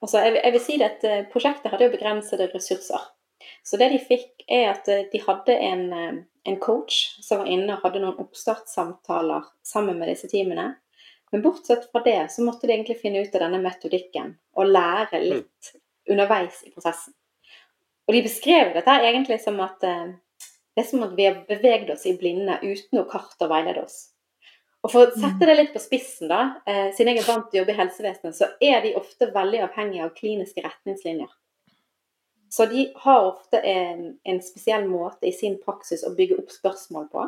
[0.00, 3.10] Altså, jeg, jeg, vil si at eh, Prosjektet hadde jo begrensede ressurser.
[3.66, 7.50] Så det de fikk, er at eh, de hadde en, eh, en coach som var
[7.50, 10.72] inne og hadde noen oppstartssamtaler sammen med disse teamene.
[11.30, 15.20] Men bortsett fra det så måtte de egentlig finne ut av denne metodikken og lære
[15.20, 15.26] mm.
[15.30, 15.72] litt
[16.10, 17.14] underveis i prosessen.
[18.08, 20.08] Og de beskrev dette egentlig som at eh,
[20.74, 23.84] det er som at vi har beveget oss i blinde uten å karte og veilede
[23.84, 24.00] oss.
[24.80, 25.48] Og For å sette mm.
[25.50, 28.36] det litt på spissen, da, eh, siden jeg er vant til å jobbe i helsevesenet,
[28.38, 31.30] så er de ofte veldig avhengige av kliniske retningslinjer.
[32.50, 37.06] Så de har ofte en, en spesiell måte i sin praksis å bygge opp spørsmål
[37.12, 37.26] på.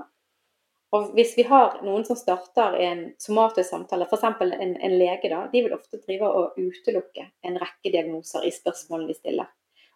[0.93, 4.25] Og hvis vi har noen som starter en somatisk samtale, f.eks.
[4.45, 9.09] En, en lege, da, de vil ofte drive og utelukke en rekke diagnoser i spørsmålene
[9.09, 9.49] de stiller.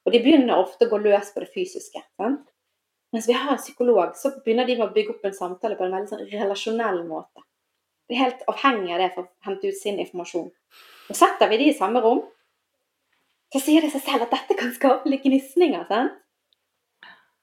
[0.06, 2.00] Og de begynner ofte å gå løs på det fysiske.
[2.16, 2.46] Sant?
[3.12, 5.84] Mens vi har en psykolog, så begynner de med å bygge opp en samtale på
[5.84, 7.44] en veldig sånn relasjonell måte.
[8.06, 10.48] De er helt avhengig av det for å hente ut sin informasjon.
[11.10, 12.22] Og setter vi de i samme rom,
[13.52, 15.84] så sier det seg selv at dette kan skape litt gnisninger.
[15.90, 16.16] sant?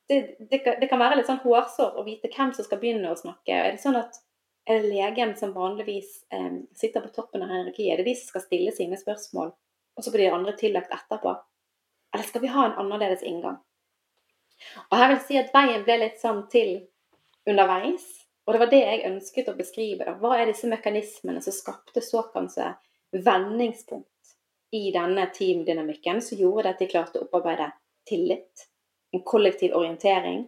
[0.09, 3.19] Det, det, det, kan være litt sånn hårsår å vite hvem som skal begynne å
[3.19, 3.55] snakke.
[3.55, 4.19] Er det sånn at
[4.69, 7.93] er det legen som vanligvis eh, sitter på toppen av hierarkiet?
[7.93, 9.51] Er det de som skal stille sine spørsmål,
[9.95, 11.35] og så blir de andre tillagt etterpå?
[12.13, 13.59] Eller skal vi ha en annerledes inngang?
[14.89, 16.75] Og her vil jeg si at veien ble litt sånn til
[17.49, 18.05] underveis.
[18.43, 20.15] Og det var det jeg ønsket å beskrive.
[20.19, 22.25] Hva er disse mekanismene som skapte så
[23.13, 24.35] vendingspunkt
[24.73, 27.71] i denne teamdynamikken, som gjorde at de klarte å opparbeide
[28.09, 28.67] tillit?
[29.13, 30.47] En kollektiv orientering.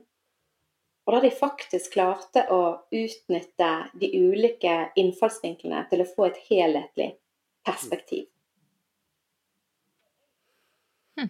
[1.05, 7.11] Og da de faktisk klarte å utnytte de ulike innfallsvinklene til å få et helhetlig
[7.65, 8.25] perspektiv.
[11.19, 11.29] Hm.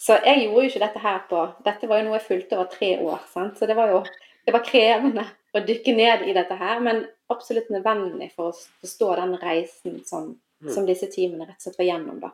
[0.00, 2.72] Så jeg gjorde jo ikke dette her på Dette var jo noe jeg fulgte over
[2.72, 3.20] tre år.
[3.32, 3.60] Sant?
[3.60, 4.00] Så det var jo
[4.44, 5.24] det var krevende
[5.56, 10.34] å dykke ned i dette her, men absolutt nødvendig for å forstå den reisen som,
[10.64, 10.72] hm.
[10.72, 12.20] som disse teamene rett og slett var gjennom.
[12.24, 12.32] da.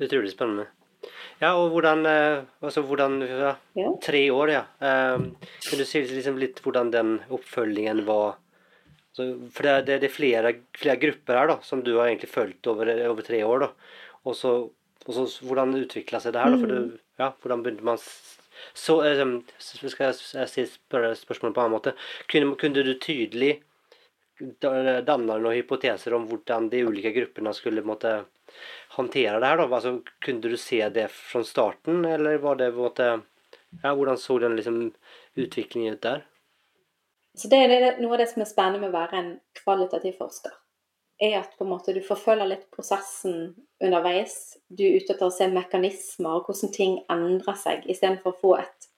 [0.00, 0.70] Utrolig spennende.
[1.40, 3.54] Ja, og hvordan, eh, altså hvordan ja,
[4.04, 4.62] Tre år, ja.
[4.80, 5.30] Um,
[5.66, 8.38] kan du si liksom litt hvordan den oppfølgingen var?
[9.16, 12.30] Så, for det, det, det er flere, flere, grupper her da, som du har egentlig
[12.30, 13.66] fulgt over, over tre år.
[13.66, 13.70] da.
[14.28, 14.52] Og så,
[15.06, 16.54] og så hvordan utvikla seg det her?
[16.54, 17.00] da, for du, mm.
[17.22, 18.04] ja, Hvordan begynte man
[18.76, 21.96] så, um, Skal jeg si spørsmålet på en annen måte?
[22.30, 23.56] Kunne, kunne du tydelig
[24.40, 28.22] danne noen hypoteser om hvordan de ulike gruppene skulle måtte
[28.96, 29.60] håndtere det her?
[29.60, 29.68] da?
[29.68, 33.10] Altså, kunne du se det fra starten, eller var det på en måte
[33.82, 34.92] ja, Hvordan så den liksom,
[35.34, 36.24] utviklingen ut der?
[37.34, 40.52] Så det er Noe av det som er spennende med å være en kvalitativ forsker,
[41.22, 44.56] er at på en måte du forfølger litt prosessen underveis.
[44.68, 48.54] Du er ute etter å se mekanismer og hvordan ting endrer seg, istedenfor å få
[48.64, 48.90] et,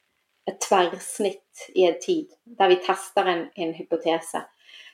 [0.48, 4.46] et tverrsnitt i en tid der vi tester en, en hypotese.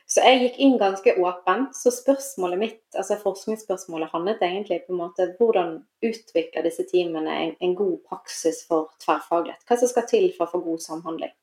[0.09, 1.75] Så jeg gikk inn ganske åpent.
[1.77, 7.53] Så spørsmålet mitt, altså forskningsspørsmålet handlet egentlig på en måte hvordan utvikler disse teamene en,
[7.61, 9.67] en god praksis for tverrfaglighet?
[9.69, 11.35] Hva som skal til for å få god samhandling?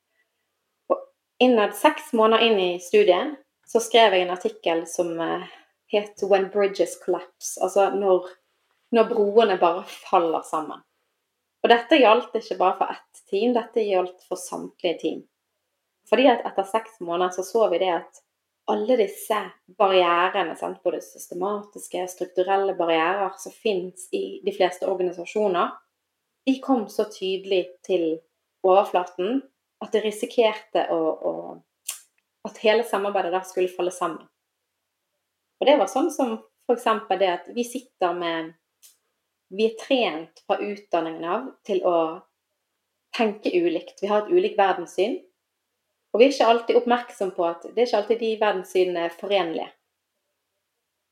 [0.90, 1.04] Og
[1.46, 5.46] innad seks måneder inn i studiet så skrev jeg en artikkel som uh,
[5.94, 7.62] het 'When bridges collapse'.
[7.62, 8.26] Altså når,
[8.90, 10.82] når broene bare faller sammen.
[11.62, 15.24] Og dette gjaldt ikke bare for ett team, dette gjaldt for samtlige team.
[16.10, 18.25] Fordi at etter seks måneder så så vi det at
[18.66, 19.38] alle disse
[19.78, 20.80] barrierene, sant?
[20.82, 25.70] både systematiske og strukturelle barrierer som finnes i de fleste organisasjoner,
[26.46, 28.16] de kom så tydelig til
[28.66, 29.40] overflaten
[29.82, 31.32] at det risikerte å, å
[32.46, 34.22] at hele samarbeidet der skulle falle sammen.
[35.60, 36.86] Og det var sånn som f.eks.
[37.18, 38.54] det at vi sitter med
[39.54, 41.98] Vi er trent fra utdanningen av til å
[43.14, 44.00] tenke ulikt.
[44.02, 45.20] Vi har et ulikt verdenssyn.
[46.16, 49.16] Og vi er ikke alltid oppmerksom på at det er ikke alltid de verdenssynene er
[49.20, 49.66] forenlige.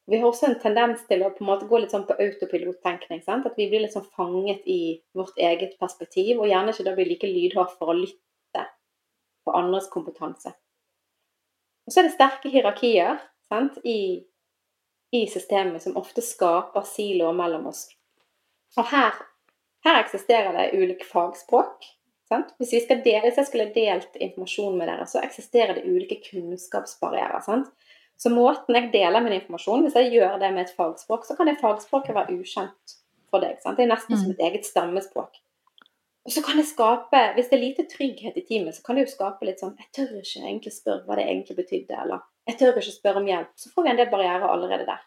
[0.09, 3.21] Vi har også en tendens til å på en måte gå litt sånn på autopilottenkning.
[3.21, 3.45] Sant?
[3.45, 7.11] At vi blir litt sånn fanget i vårt eget perspektiv, og gjerne ikke da blir
[7.11, 8.65] like lydhår for å lytte
[9.45, 10.55] på andres kompetanse.
[11.85, 13.77] Og så er det sterke hierarkier sant?
[13.85, 14.25] I,
[15.13, 17.91] i systemet som ofte skaper siloer mellom oss.
[18.81, 19.21] Og her,
[19.85, 21.93] her eksisterer det ulike fagspråk,
[22.35, 22.51] Sant?
[22.59, 27.41] Hvis, dele, hvis, jeg skulle delt informasjon med dere, så eksisterer det ulike kunnskapsbarrierer.
[27.47, 27.71] Sant?
[28.19, 31.51] Så måten jeg deler min informasjon, hvis jeg gjør det med et fagspråk, så kan
[31.51, 32.99] det fagspråket være ukjent
[33.31, 33.57] for deg.
[33.63, 33.79] Sant?
[33.79, 34.37] Det er nesten som Mm.
[34.37, 35.41] et eget stammespråk.
[36.25, 39.05] Og så kan det skape, Hvis det er lite trygghet i teamet, så kan det
[39.07, 42.59] jo skape litt sånn Jeg tør ikke egentlig spørre hva det egentlig betydde, eller jeg
[42.59, 43.51] tør ikke spørre om hjelp.
[43.57, 45.03] Så får vi en del barrierer allerede der.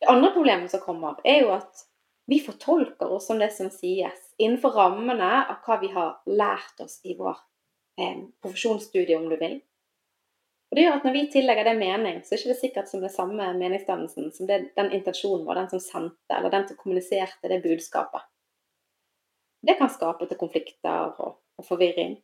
[0.00, 1.84] Det andre problemet som kommer, er jo at
[2.28, 7.00] vi fortolker oss som det som sies, innenfor rammene av hva vi har lært oss
[7.04, 7.36] i vår
[8.00, 9.60] eh, profesjonsstudie, om du vil.
[10.68, 13.00] Og det gjør at Når vi tillegger det mening, så er det ikke sikkert som
[13.02, 17.48] det samme meningsdannelsen som det, den intensjonen var, den som sendte, eller den som kommuniserte
[17.48, 18.20] det budskapet.
[19.64, 22.22] Det kan skape til konflikter og, og forvirring.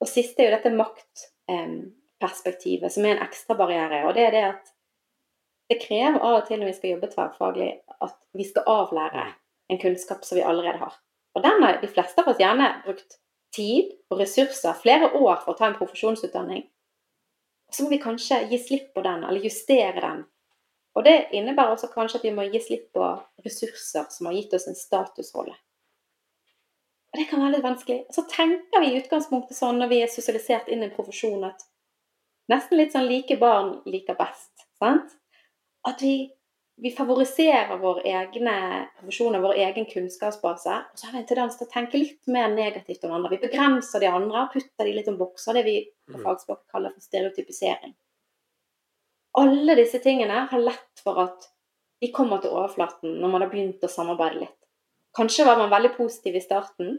[0.00, 4.06] Og siste er jo dette maktperspektivet, som er en ekstra barriere.
[4.06, 4.64] Og det er det at
[5.72, 7.70] det krever av og til når vi skal jobbe tverrfaglig,
[8.04, 9.24] at vi skal avlære
[9.72, 10.94] en kunnskap som vi allerede har.
[11.36, 13.18] Og den har de fleste av oss gjerne brukt
[13.56, 16.64] tid og ressurser, flere år, for å ta en profesjonsutdanning.
[17.72, 20.24] Så må vi kanskje gi slipp på den, eller justere den.
[20.96, 23.08] Og det innebærer også kanskje at vi må gi slipp på
[23.44, 25.56] ressurser som har gitt oss en statusrolle.
[27.12, 27.98] Og det kan være litt vanskelig.
[28.12, 31.66] Så tenker vi i utgangspunktet sånn når vi er sosialisert inn i en profesjon, at
[32.52, 34.52] nesten litt sånn like barn liker best.
[34.80, 35.12] Sant?
[35.86, 36.30] At vi,
[36.76, 38.56] vi favoriserer våre egne
[38.98, 40.74] profesjoner, vår egen kunnskapsbase.
[40.92, 43.32] Og så har vi en tendens til å tenke litt mer negativt om andre.
[43.32, 45.56] Vi begrenser de andre, putter de litt om bokser.
[45.56, 45.78] Det vi
[46.12, 47.96] på fagspråket kaller for stereotypisering.
[49.40, 51.48] Alle disse tingene har lett for at
[52.00, 54.60] de kommer til overflaten når man har begynt å samarbeide litt.
[55.16, 56.98] Kanskje var man veldig positiv i starten,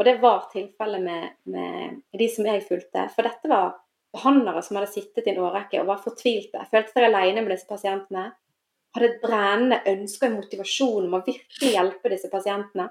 [0.00, 3.04] og det var tilfellet med, med de som jeg fulgte.
[3.12, 3.74] For dette var
[4.16, 6.64] behandlere som hadde sittet i en årrekke og var fortvilte.
[6.72, 8.30] Følte seg alene med disse pasientene.
[8.94, 12.88] Hadde et brennende ønske og motivasjon om å virkelig hjelpe disse pasientene.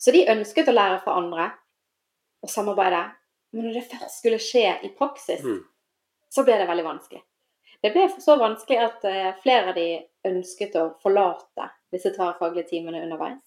[0.00, 1.50] Så de ønsket å lære fra andre
[2.40, 3.02] og samarbeide.
[3.52, 5.64] Men når det først skulle skje i praksis, Mm.
[6.30, 7.22] så ble det veldig vanskelig.
[7.82, 13.02] Det ble så vanskelig at eh, flere av de ønsket å forlate disse tverrfaglige timene
[13.02, 13.42] underveis.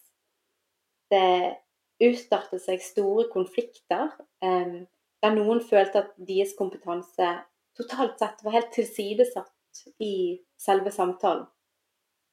[1.10, 1.58] Det
[2.02, 4.84] utartet seg store konflikter eh,
[5.24, 7.30] der noen følte at deres kompetanse
[7.78, 9.53] totalt sett var helt tilsidesatt
[10.00, 11.46] i selve samtalen.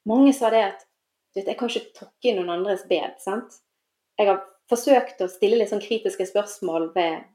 [0.09, 0.87] Mange sa det at
[1.35, 3.18] vet, jeg kan ikke tråkke i noen andres bed.
[3.22, 3.61] sant?
[4.18, 7.26] Jeg har forsøkt å stille litt sånn kritiske spørsmål ved,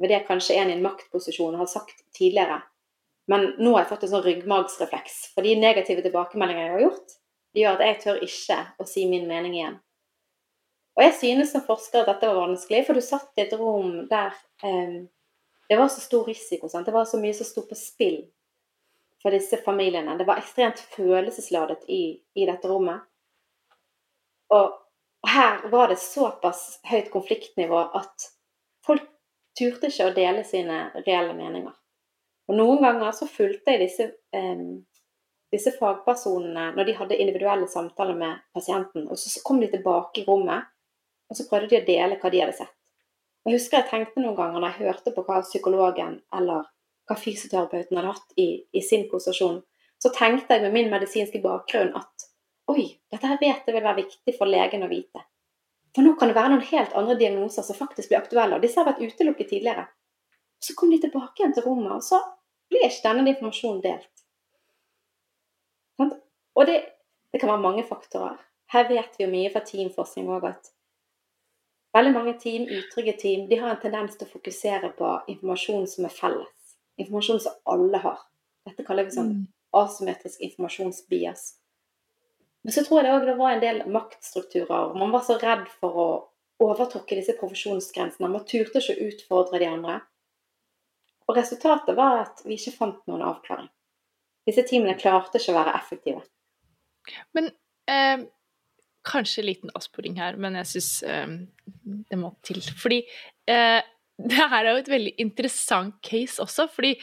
[0.00, 2.60] ved det kanskje en i en maktposisjon har sagt tidligere.
[3.30, 5.16] Men nå har jeg fått en sånn ryggmargsrefleks.
[5.34, 7.16] For de negative tilbakemeldingene jeg har gjort,
[7.54, 9.80] de gjør at jeg tør ikke å si min mening igjen.
[10.94, 14.04] Og jeg synes som forsker at dette var vanskelig, for du satt i et rom
[14.10, 15.00] der eh,
[15.68, 16.68] det var så stor risiko.
[16.68, 16.86] Sant?
[16.86, 18.20] Det var så mye som sto på spill
[19.24, 20.18] for disse familiene.
[20.18, 23.00] Det var ekstremt følelsesladet i, i dette rommet.
[24.52, 24.80] Og,
[25.24, 28.26] her var det såpass høyt konfliktnivå at
[28.84, 29.06] folk
[29.56, 31.72] turte ikke å dele sine reelle meninger.
[32.52, 34.60] Og noen ganger så fulgte jeg disse, eh,
[35.54, 40.26] disse fagpersonene når de hadde individuelle samtaler med pasienten, og så kom de tilbake i
[40.28, 40.68] rommet,
[41.32, 42.76] og så prøvde de å dele hva de hadde sett.
[43.48, 46.68] Jeg husker jeg tenkte noen ganger når jeg hørte på hva psykologen eller
[47.08, 49.60] hva fysioterapeuten hadde hatt i, i sin konsentrasjon,
[50.02, 52.28] så tenkte jeg med min medisinske bakgrunn at
[52.72, 55.24] oi, dette her vet jeg vil være viktig for legen å vite.
[55.94, 58.80] For nå kan det være noen helt andre diagnoser som faktisk blir aktuelle, og disse
[58.80, 59.86] har vært utelukket tidligere.
[60.58, 62.20] Så kom de tilbake igjen til rommet, og så
[62.72, 64.10] ble ikke denne informasjonen delt.
[66.54, 66.80] Og det,
[67.32, 68.38] det kan være mange faktorer.
[68.70, 70.70] Her vet vi jo mye fra teamforskning òg at
[71.94, 76.06] veldig mange team, utrygge team, de har en tendens til å fokusere på informasjon som
[76.08, 76.53] er felles.
[77.00, 78.18] Informasjon som alle har.
[78.66, 79.46] Dette kaller vi sånn Mm.
[79.74, 81.54] asymmetrisk informasjonsbias.
[82.64, 84.94] Men så tror jeg det òg det var en del maktstrukturer.
[84.96, 86.08] Man var så redd for å
[86.64, 88.30] overtråkke disse profesjonsgrensene.
[88.30, 90.00] Man turte ikke å utfordre de andre.
[91.28, 93.68] Og resultatet var at vi ikke fant noen avklaring.
[94.46, 96.22] Disse teamene klarte ikke å være effektive.
[97.36, 97.50] Men
[97.88, 98.24] eh,
[99.04, 101.26] kanskje en liten avsporing her, men jeg syns eh,
[101.84, 102.60] det må til.
[102.80, 103.02] Fordi
[103.48, 103.80] eh,
[104.30, 106.94] det her er jo et veldig interessant case også, fordi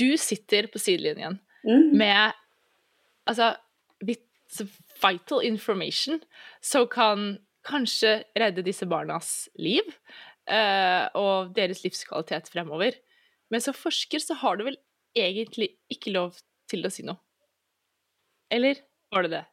[0.00, 1.96] du sitter på sidelinjen Mm.
[1.98, 2.30] med
[3.26, 3.56] altså
[4.06, 4.60] vit-
[5.02, 6.20] vital information
[6.62, 7.24] som kan
[7.66, 9.82] kanskje redde disse barnas liv
[10.46, 12.94] uh, og deres livskvalitet fremover.
[13.50, 14.78] Men som forsker så har du vel
[15.18, 16.38] egentlig ikke lov
[16.70, 17.18] til å si noe?
[18.54, 18.78] Eller
[19.10, 19.44] var det det?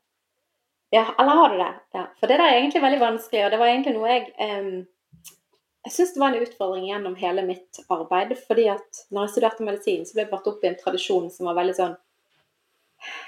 [0.93, 1.72] Ja, eller har du det?
[1.97, 2.05] Ja.
[2.20, 4.70] For det der er egentlig veldig vanskelig, og det var egentlig noe jeg em,
[5.86, 8.38] Jeg syns det var en utfordring gjennom hele mitt arbeid.
[8.47, 11.45] fordi at når jeg studerte medisin, så ble jeg bratt opp i en tradisjon som
[11.49, 11.95] var veldig sånn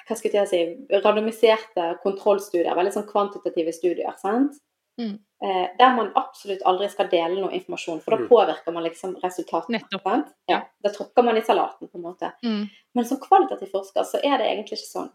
[0.07, 0.59] Hva skal jeg si
[1.03, 2.75] Randomiserte kontrollstudier.
[2.77, 4.13] Veldig sånn kvantitative studier.
[4.21, 4.53] sant?
[4.97, 5.17] Mm.
[5.43, 8.29] Eh, der man absolutt aldri skal dele noe informasjon, for da Mm.
[8.29, 9.69] påvirker man liksom resultatet.
[9.69, 10.03] Nettopp.
[10.03, 10.27] Sant?
[10.47, 12.31] Ja, da tråkker man i salaten, på en måte.
[12.41, 12.69] Mm.
[12.95, 15.11] Men som kvalitativ forsker så er det egentlig ikke sånn.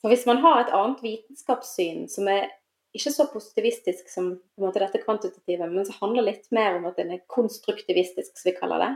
[0.00, 2.48] For hvis man har et annet vitenskapssyn som er
[2.96, 7.12] ikke så positivistisk som måte dette kvantitative, men som handler litt mer om at den
[7.14, 8.92] er konstruktivistisk, som vi kaller det,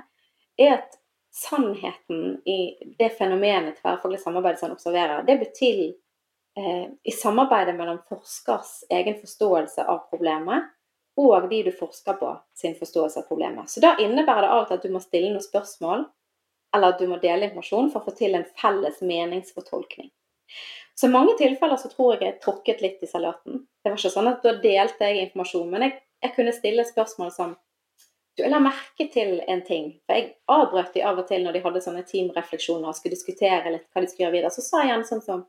[0.66, 0.96] er at
[1.34, 2.58] sannheten i
[2.98, 5.80] det fenomenet tverrfaglig samarbeid som han observerer, det blir til
[6.58, 10.70] eh, i samarbeidet mellom forskers egen forståelse av problemet
[11.18, 13.70] og de du forsker på sin forståelse av problemet.
[13.70, 16.06] Så da innebærer det av og til at du må stille noen spørsmål,
[16.74, 20.10] eller at du må dele informasjon for å få til en felles meningsfortolkning.
[20.94, 23.64] Så i mange tilfeller så tror jeg jeg tråkket litt i salaten.
[23.82, 27.32] Det var ikke sånn at da delte jeg informasjon, men jeg, jeg kunne stille spørsmål
[27.34, 27.56] som
[28.34, 29.90] du, jeg la merke til en ting.
[30.06, 33.74] For jeg avbrøt de av og til når de hadde sånne teamrefleksjoner og skulle diskutere
[33.74, 34.54] litt hva de skulle gjøre videre.
[34.54, 35.44] Så sa jeg gjerne sånn som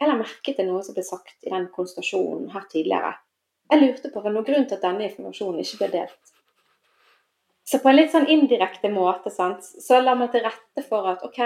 [0.00, 3.10] Jeg la merke til noe som ble sagt i den konsultasjonen her tidligere.
[3.68, 6.30] Jeg lurte på hva noen grunn til at denne informasjonen ikke ble delt.
[7.68, 11.20] Så på en litt sånn indirekte måte sant, så la meg til rette for at
[11.26, 11.42] OK,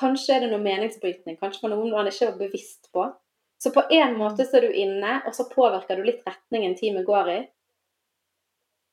[0.00, 3.12] kanskje er det noe meningsbrytning, kanskje for noen man ikke var bevisst på.
[3.58, 7.04] Så på en måte så er du inne, og så påvirker du litt retningen teamet
[7.06, 7.38] går i.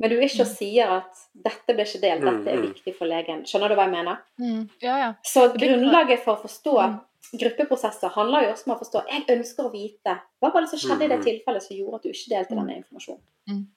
[0.01, 0.55] Men du er ikke og Mm.
[0.57, 2.73] sier at 'dette blir ikke delt, dette er Mm, mm.
[2.73, 3.45] viktig for legen'.
[3.45, 4.17] Skjønner du hva jeg mener?
[4.39, 4.69] Mm.
[4.81, 5.13] Ja, ja.
[5.23, 6.99] Så grunnlaget for å forstå Mm.
[7.39, 10.79] gruppeprosesser handler jo også om å forstå jeg ønsker å vite hva var det som
[10.79, 11.25] skjedde i det Mm, mm.
[11.25, 12.57] tilfellet som gjorde at du ikke delte Mm.
[12.67, 13.67] denne informasjonen.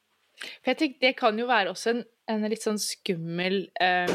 [0.63, 4.07] For jeg tenker, Det kan jo være også en, en litt sånn skummel eh,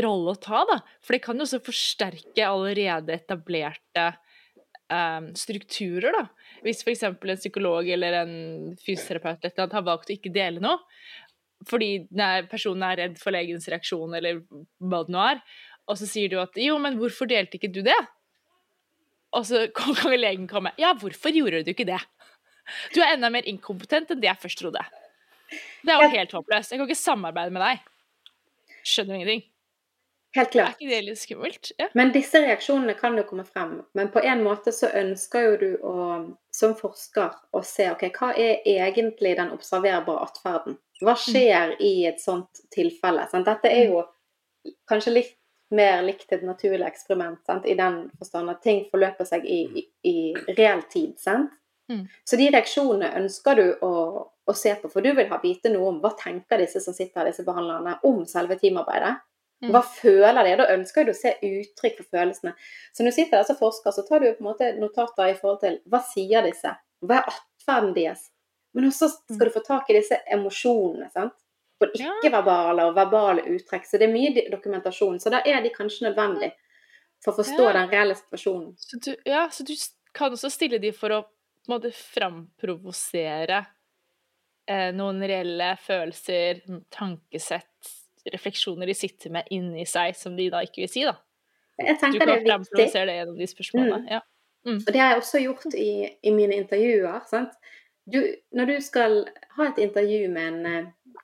[0.00, 0.78] rolle å ta, da.
[1.04, 4.06] For det kan jo også forsterke allerede etablerte
[4.88, 6.24] um, strukturer, da.
[6.64, 7.02] Hvis f.eks.
[7.10, 8.34] en psykolog eller en
[8.80, 10.80] fysioterapeut eller har valgt å ikke dele noe
[11.68, 12.08] fordi
[12.50, 14.40] personen er redd for legens reaksjon eller
[14.82, 15.42] hva det nå er,
[15.86, 18.06] og så sier du at 'jo, men hvorfor delte ikke du det?'
[19.32, 22.02] Og så kan vi legen komme 'ja, hvorfor gjorde du ikke det?'
[22.94, 24.82] Du er enda mer inkompetent enn det jeg først trodde.
[25.82, 26.70] Det er jo helt håpløst.
[26.70, 27.80] Jeg kan ikke samarbeide med deg.
[28.86, 29.42] Skjønner ingenting.
[30.34, 30.78] Helt Er klart.
[30.80, 31.72] ikke det litt skummelt?
[31.78, 31.88] Ja.
[31.98, 33.74] Men disse reaksjonene kan jo komme frem.
[33.92, 35.94] Men på en måte så ønsker jo du å,
[36.54, 40.78] som forsker å se ok, hva er egentlig den observerbare atferden.
[41.02, 43.26] Hva skjer i et sånt tilfelle?
[43.28, 43.44] Sant?
[43.44, 44.04] Dette er jo
[44.88, 45.36] kanskje litt
[45.72, 47.66] mer likt et naturlig eksperiment, sant?
[47.66, 51.16] i den forstand at ting forløper seg i, i, i reell tid.
[51.20, 51.52] Sant?
[51.90, 52.06] Mm.
[52.24, 53.92] Så de reaksjonene ønsker du å,
[54.48, 57.20] å se på, for du vil ha vite noe om hva tenker disse som sitter
[57.20, 59.18] her, disse behandlerne, om selve teamarbeidet.
[59.62, 59.70] Mm.
[59.70, 60.56] Hva føler de?
[60.58, 62.52] Da ønsker du å se uttrykk for følelsene.
[62.92, 65.36] Så når du sitter der som forsker, så tar du på en måte notater i
[65.38, 66.72] forhold til hva sier disse?
[67.02, 68.24] Hva er atferden deres?
[68.74, 71.10] Men også skal du få tak i disse emosjonene.
[71.12, 71.34] sant?
[71.82, 73.86] Både ikke-verbale og verbale uttrekk.
[73.86, 75.20] Så det er mye dokumentasjon.
[75.20, 76.52] Så da er de kanskje nødvendig
[77.22, 77.72] for å forstå Ja.
[77.78, 78.74] den reelle situasjonen.
[78.78, 79.74] Så du, ja, så du
[80.14, 81.22] kan også stille de for å
[81.68, 83.64] måte framprovosere
[84.68, 87.92] eh, noen reelle følelser, tankesett,
[88.30, 91.16] refleksjoner de sitter med inni seg, som de da ikke vil si, da.
[91.80, 92.90] Jeg Du tenker det kan er viktig.
[92.92, 94.00] se det gjennom de spørsmålene.
[94.04, 94.10] Mm.
[94.12, 94.20] Ja.
[94.76, 95.92] Og det har jeg også gjort i,
[96.22, 97.22] i mine intervjuer.
[97.26, 97.54] Sant?
[98.06, 98.18] Du,
[98.54, 99.16] når du skal
[99.56, 101.16] ha et intervju med en, eh,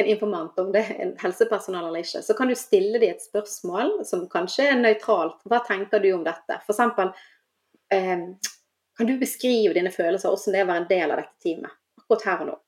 [0.00, 3.20] en informant, om det er en helsepersonell eller ikke, så kan du stille dem et
[3.24, 5.42] spørsmål som kanskje er nøytralt.
[5.44, 6.60] Hva tenker du om dette?
[6.64, 7.12] For eksempel,
[7.92, 8.24] eh,
[8.96, 11.76] kan du beskrive dine følelser, hvordan det er å være en del av dette teamet?
[12.00, 12.58] Akkurat her og nå.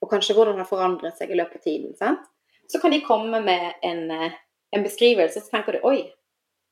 [0.00, 1.96] Og kanskje hvordan det har forandret seg i løpet av tiden.
[1.98, 2.29] Sant?
[2.70, 4.36] Så kan de komme med en, eh,
[4.76, 6.04] en beskrivelse, så tenker du oi,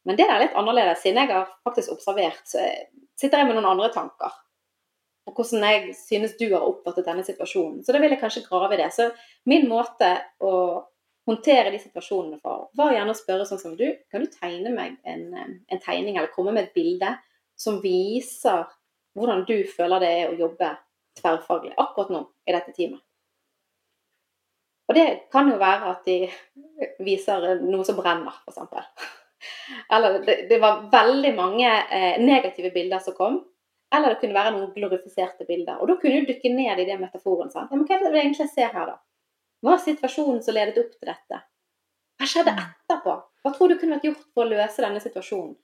[0.06, 2.62] men det er litt annerledes, siden jeg har faktisk observert, så
[3.18, 4.36] sitter jeg med noen andre tanker.
[5.28, 7.82] Og hvordan jeg synes du har oppfattet denne situasjonen.
[7.84, 8.86] Så da vil jeg kanskje grave i det.
[8.94, 9.10] Så
[9.50, 10.08] min måte
[10.40, 10.52] å
[11.28, 14.96] håndtere de situasjonene for, var gjerne å spørre sånn som du, kan du tegne meg
[15.04, 17.12] en, eh, en tegning, eller komme med et bilde
[17.58, 18.64] som viser
[19.18, 20.70] hvordan du føler det er å jobbe
[21.18, 23.02] tverrfaglig akkurat nå i dette teamet.
[24.88, 26.18] Og det kan jo være at de
[27.04, 29.16] viser noe som brenner, f.eks.
[29.92, 33.42] Eller det, det var veldig mange eh, negative bilder som kom.
[33.94, 35.80] Eller det kunne være noen glorifiserte bilder.
[35.80, 37.52] Og da kunne du dykke ned i det metaforen.
[37.52, 37.70] Sant?
[37.72, 38.98] Men hva er det egentlig ser her, da?
[39.62, 41.40] Hva var situasjonen som ledet opp til dette?
[42.18, 43.14] Hva skjedde etterpå?
[43.44, 45.56] Hva tror du kunne vært gjort for å løse denne situasjonen?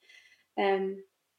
[0.60, 0.88] Um,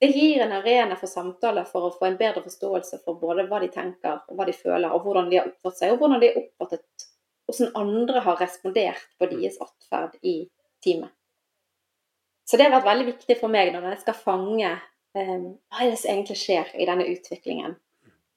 [0.03, 3.61] det gir en arena for samtale for å få en bedre forståelse for både hva
[3.63, 6.31] de tenker, og hva de føler, og hvordan de har oppført seg, og hvordan de
[6.31, 7.04] har oppfattet
[7.45, 10.37] hvordan andre har respondert på deres atferd i
[10.83, 11.13] teamet.
[12.45, 14.75] Så det har vært veldig viktig for meg når jeg skal fange
[15.17, 17.77] um, hva er det som egentlig skjer i denne utviklingen.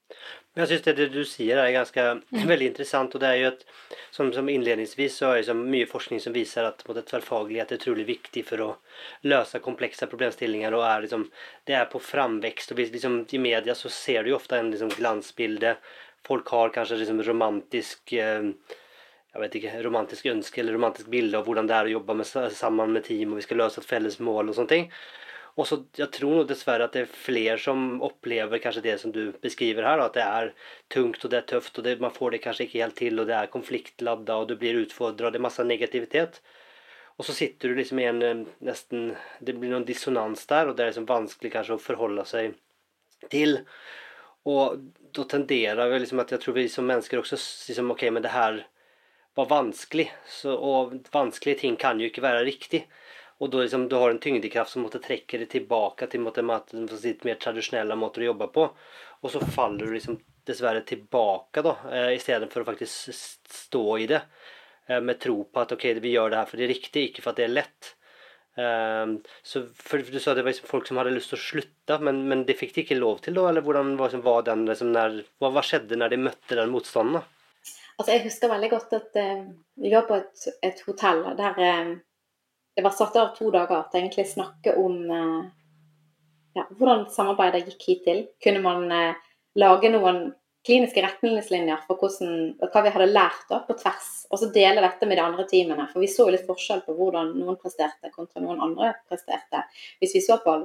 [0.08, 2.62] Jeg jag syns det, det du sier, er ganske Mm.
[2.62, 3.64] interessant, og och det er jo at
[4.10, 8.06] som, som innledningsvis så er det mye forskning som viser at mot tverrfaglighet er utrolig
[8.06, 8.76] viktig for å
[9.22, 10.74] løse komplekse problemstillinger.
[10.74, 11.30] og er, liksom,
[11.64, 12.72] det er på framvekst.
[12.72, 15.76] og liksom, i media så ser du jo ofte en liksom, glansbilde.
[16.26, 18.42] folk har kanskje liksom romantisk eh,
[19.32, 22.28] jag vet ikke, romantisk ønske eller romantisk bilde av hvordan det er å jobbe med,
[22.56, 24.92] sammen med team og vi skal løse et felles mål og sånne ting.
[25.58, 29.10] Og så Jeg tror nok dessverre at det er flere som opplever kanskje det som
[29.10, 29.98] du beskriver her.
[29.98, 30.52] At det er
[30.94, 33.26] tungt og det er tøft, og det, man får det kanskje ikke helt til, og
[33.26, 36.38] det er konfliktladda, og du blir utfordra, det er masse negativitet.
[37.18, 40.76] Og så sitter du liksom i en eh, nesten Det blir noen dissonans der, og
[40.76, 42.54] det er liksom vanskelig kanskje å forholde seg
[43.32, 43.58] til.
[44.46, 44.78] Og
[45.18, 48.30] da tenderer vi liksom at jeg tror vi som mennesker også liksom, Ok, men det
[48.30, 48.62] her
[49.34, 50.08] var vanskelig.
[50.28, 52.84] Så, og vanskelige ting kan jo ikke være riktig.
[53.38, 57.38] Og da liksom, du har en tyngdekraft som måtte trekke det tilbake til litt mer
[57.38, 58.66] tradisjonelle måter å jobbe på.
[59.22, 60.18] Og så faller du liksom
[60.48, 64.22] dessverre tilbake da, eh, i stedet for å faktisk stå i det.
[64.88, 67.22] Eh, med tro på at ok, vi gjør det her for det er riktig, ikke
[67.22, 67.94] for at det er lett.
[68.58, 71.98] Um, så for Du sa det var liksom folk som hadde lyst til å slutte,
[72.02, 73.44] men, men det fikk de ikke lov til da?
[73.52, 77.22] Eller hvordan var, var den, liksom, når, hva, hva, skjedde når de møtte den motstanden?
[77.98, 79.46] Altså, Jeg husker veldig godt at uh,
[79.82, 81.94] vi var på et, et hotell der uh,
[82.78, 85.40] det var satt av to dager til egentlig snakke om uh,
[86.54, 88.20] ja, hvordan samarbeidet gikk hittil.
[88.42, 88.86] Kunne man
[89.58, 90.28] lage noen
[90.66, 95.06] kliniske retningslinjer for hvordan, hva vi hadde lært da, på tvers, og så dele dette
[95.08, 95.86] med de andre teamene.
[95.92, 99.64] For vi så jo litt forskjell på hvordan noen presterte kontra noen andre presterte.
[100.02, 100.58] Hvis vi så på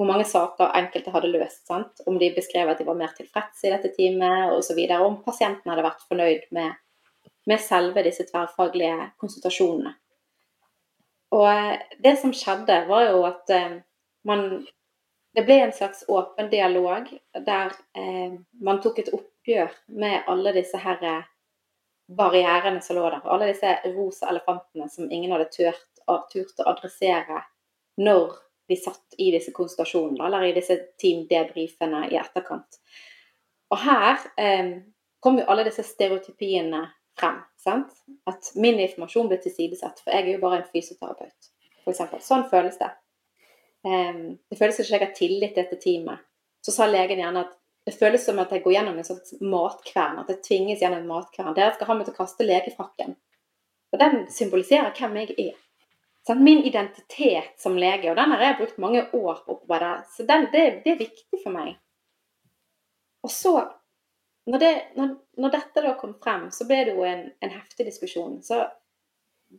[0.00, 2.00] hvor mange saker enkelte hadde løst, sant?
[2.08, 5.84] om de beskrev at de var mer tilfreds i dette teamet osv., om pasienten hadde
[5.84, 6.78] vært fornøyd med,
[7.50, 9.92] med selve disse tverrfaglige konsultasjonene.
[11.36, 13.76] Og eh, det som skjedde, var jo at eh,
[14.24, 14.46] man
[15.36, 17.06] det ble en slags åpen dialog
[17.46, 18.32] der eh,
[18.64, 21.28] man tok et oppgjør med alle disse her eh,
[22.08, 23.20] barrierene som lå der.
[23.28, 25.84] Alle disse rosa elefantene som ingen hadde turt,
[26.32, 27.44] turt å adressere
[28.00, 28.40] når
[28.70, 32.78] vi satt i disse konsultasjonene, eller i disse team-debrifene i etterkant.
[33.70, 34.72] Og her eh,
[35.22, 36.84] kom jo alle disse stereotypiene
[37.18, 37.40] frem.
[37.60, 37.92] Sant?
[38.30, 41.50] At min informasjon ble tilsidesatt, for jeg er jo bare en fysioterapeut.
[41.82, 42.22] For eksempel.
[42.24, 42.90] sånn føles det.
[43.86, 46.26] Eh, det føles ikke som jeg har tillit til dette teamet.
[46.64, 47.56] Så sa legen gjerne at
[47.88, 50.20] det føles som at jeg går gjennom en slags matkvern.
[50.22, 51.56] At jeg tvinges gjennom en matkvern.
[51.56, 53.16] Dere skal ha meg til å kaste legefrakken.
[53.90, 55.56] Og den symboliserer hvem jeg er.
[56.26, 59.92] Sånn, min identitet som lege, og den har jeg brukt mange år på å opparbeide.
[60.14, 61.78] Så den, det, det, er viktig for meg.
[63.24, 63.54] Og så,
[64.50, 67.88] når, det, når, når, dette da kom frem, så ble det jo en, en heftig
[67.88, 68.36] diskusjon.
[68.44, 68.60] Så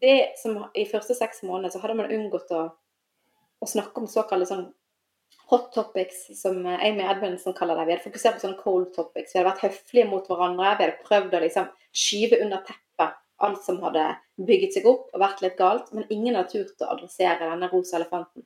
[0.01, 2.67] det som i første seks måneder så hadde man unngått å
[3.61, 4.69] å snakke om såkalte sånn
[5.51, 7.85] hot topics, som Amy Edmundsen kaller det.
[7.85, 9.33] Vi hadde fokusert på sånne cold topics.
[9.33, 10.71] Vi hadde vært høflige mot hverandre.
[10.79, 11.67] Vi hadde prøvd å liksom
[12.03, 12.80] skyve under teppet
[13.45, 14.05] alt som hadde
[14.41, 15.91] bygget seg opp og vært litt galt.
[15.95, 18.45] Men ingen hadde turt å adressere denne rosa elefanten.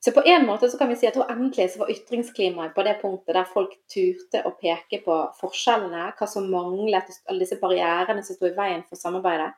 [0.00, 2.94] Så på en måte så kan vi si at endelig så var ytringsklimaet på det
[3.02, 8.38] punktet der folk turte å peke på forskjellene, hva som manglet, alle disse barrierene som
[8.38, 9.50] sto i veien for samarbeidet.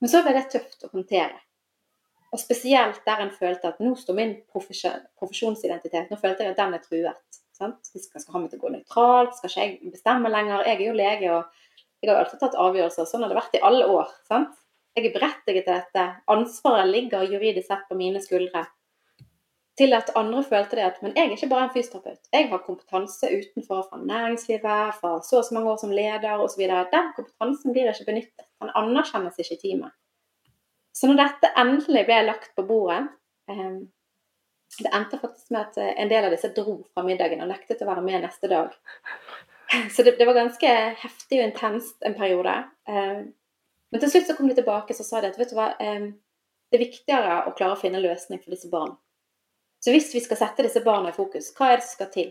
[0.00, 1.36] Men så ble det tøft å håndtere.
[2.32, 6.78] Og spesielt der en følte at nå står min profesjonsidentitet Nå følte jeg at den
[6.78, 7.40] er truet.
[7.52, 7.84] Sant?
[7.84, 10.64] Skal, skal ha meg til å gå nøytralt, skal ikke jeg bestemme lenger.
[10.64, 11.71] Jeg er jo lege, og
[12.02, 13.06] jeg har alltid tatt avgjørelser.
[13.06, 14.10] Sånn har det vært i alle år.
[14.26, 14.54] Sant?
[14.96, 16.06] Jeg er berettiget til dette.
[16.32, 18.66] Ansvaret ligger juridisk sett på mine skuldre.
[19.78, 22.26] Til at andre følte det at men jeg er ikke bare en fysioterapeut.
[22.34, 26.66] Jeg har kompetanse utenfor fra næringslivet, fra så og så mange år som leder osv.
[26.92, 28.46] Den kompetansen blir ikke benyttet.
[28.60, 29.96] Den anerkjennes ikke i teamet.
[30.92, 33.06] Så når dette endelig ble lagt på bordet
[33.48, 33.80] eh,
[34.82, 37.80] Det endte faktisk med at eh, en del av disse dro fra middagen og nektet
[37.84, 38.76] å være med neste dag.
[39.94, 42.52] Så det, det var ganske heftig og intenst en periode.
[42.88, 43.22] Eh,
[43.92, 46.78] men til slutt så kom de tilbake og sa de at vet du hva, det
[46.78, 48.96] er viktigere å klare å finne en løsning for disse barna.
[49.84, 52.30] Så hvis vi skal sette disse barna i fokus, hva er det som skal til?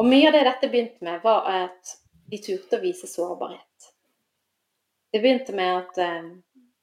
[0.00, 1.94] Og mye av det dette begynte med, var at
[2.28, 3.88] de turte å vise sårbarhet.
[5.12, 6.00] Det begynte med at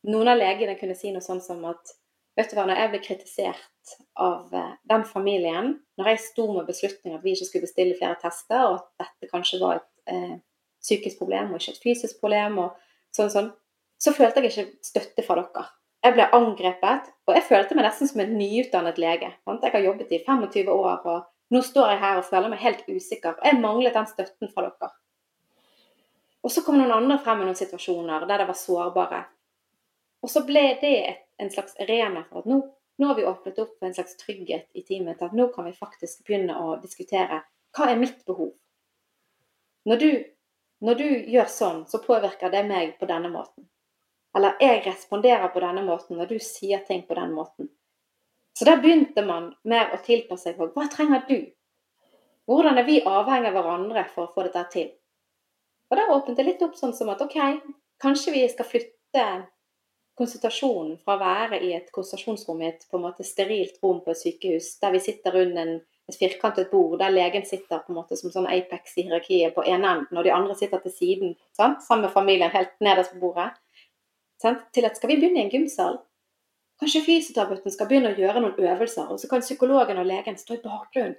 [0.09, 1.93] noen av legene kunne si noe sånn som at
[2.39, 6.67] vet du hva, når jeg ble kritisert av eh, den familien, når jeg sto med
[6.69, 10.37] beslutningen at vi ikke skulle bestille flere tester, og at dette kanskje var et eh,
[10.79, 13.51] psykisk problem og ikke et fysisk problem, og sånn sånn,
[13.99, 15.65] så følte jeg ikke støtte fra dere.
[15.99, 19.33] Jeg ble angrepet, og jeg følte meg nesten som en nyutdannet lege.
[19.43, 19.65] Sant?
[19.65, 22.85] Jeg har jobbet i 25 år, og nå står jeg her og føler meg helt
[22.87, 23.35] usikker.
[23.43, 24.93] Jeg manglet den støtten fra dere.
[26.39, 29.25] Og så kom noen andre frem i noen situasjoner der det var sårbare.
[30.23, 32.59] Og så ble det et, en slags arena for at nå,
[32.99, 35.67] nå, har vi åpnet opp for en slags trygghet i teamet til at nå kan
[35.69, 37.41] vi faktisk begynne å diskutere
[37.77, 38.53] hva er mitt behov.
[39.87, 40.09] Når du,
[40.85, 43.69] når du gjør sånn, så påvirker det meg på denne måten.
[44.35, 47.71] Eller jeg responderer på denne måten når du sier ting på den måten.
[48.57, 51.39] Så da begynte man med å tilpasse seg på hva trenger du?
[52.49, 54.89] Hvordan er vi avhengig av hverandre for å få dette til?
[55.89, 57.37] Og da åpnet det litt opp sånn som at OK,
[58.01, 59.25] kanskje vi skal flytte
[60.19, 64.13] konsultasjonen fra å være i et konsultasjonsrom i et på en måte sterilt rom på
[64.13, 65.73] et sykehus, der vi sitter rundt en,
[66.09, 69.65] et firkantet bord, der legen sitter på en måte som sånn Apex i hierarkiet på
[69.65, 71.81] ene enden, og de andre sitter til siden sant?
[71.85, 73.51] sammen med familien helt nederst på bordet,
[74.41, 74.67] sant?
[74.75, 75.99] til at skal vi begynne i en gymsal?
[76.79, 80.55] Kanskje fysioterapeuten skal begynne å gjøre noen øvelser, og så kan psykologen og legen stå
[80.55, 81.17] i bakgrunnen,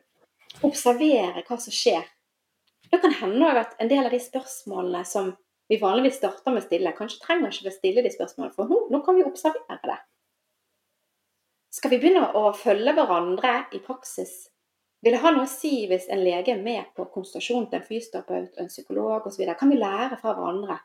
[0.67, 2.07] observere hva som skjer.
[2.91, 5.35] Det kan hende at en del av de spørsmålene som
[5.71, 9.03] vi vanligvis starter med stille, kanskje trenger ikke vi stille de spørsmålene, for nå, nå
[9.07, 9.99] kan vi observere det.
[11.71, 14.49] Skal vi begynne å følge hverandre i praksis?
[15.01, 17.87] Vil det ha noe å si hvis en lege er med på konsultasjon til en
[17.87, 19.47] fysioterapeut en psykolog osv.?
[19.57, 20.81] Kan vi lære fra hverandre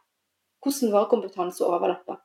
[0.62, 2.22] hvordan vår kompetanse overlapper?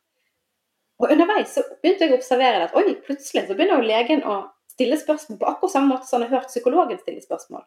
[1.00, 4.36] Og Underveis så begynte jeg å observere at oi, plutselig så begynner jo legen å
[4.70, 7.64] stille spørsmål på akkurat samme måte som han har hørt psykologen stille spørsmål.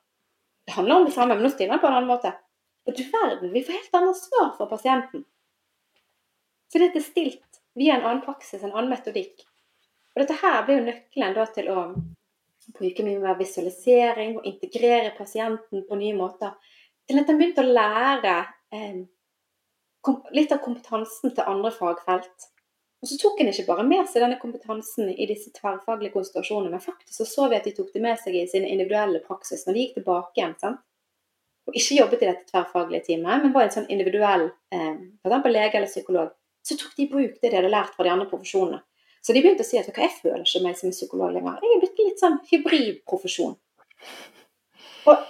[0.69, 2.31] Det handler om det samme, men nå stiller han på en annen måte.
[2.87, 5.23] Og du verden, vi får helt annet svar for pasienten.
[6.71, 9.45] Så dette er stilt via en annen praksis, en annen metodikk.
[10.13, 11.85] Og dette her blir jo nøkkelen da til å
[12.77, 16.53] bruke mye mer visualisering og integrere pasienten på nye måter.
[17.07, 18.35] Til at en begynte å lære
[18.75, 19.03] eh,
[20.35, 22.49] litt av kompetansen til andre fagfelt.
[23.03, 26.83] Og så tok en ikke bare med seg denne kompetansen i disse tverrfaglige konsentrasjonene, men
[26.83, 29.75] faktisk så, så vi at de tok det med seg i sin individuelle praksis når
[29.75, 30.55] de gikk tilbake igjen.
[30.61, 30.79] sant?
[31.67, 35.45] Og ikke jobbet i dette tverrfaglige teamet, men var en sånn individuell eh, f.eks.
[35.47, 36.33] lege eller psykolog,
[36.63, 38.81] så tok de i bruk det de hadde lært fra de andre profesjonene.
[39.23, 41.61] Så de begynte å si at jeg føler ikke meg som en psykolog lenger.
[41.63, 43.53] Jeg er blitt litt sånn hybridprofesjon.
[45.07, 45.21] Og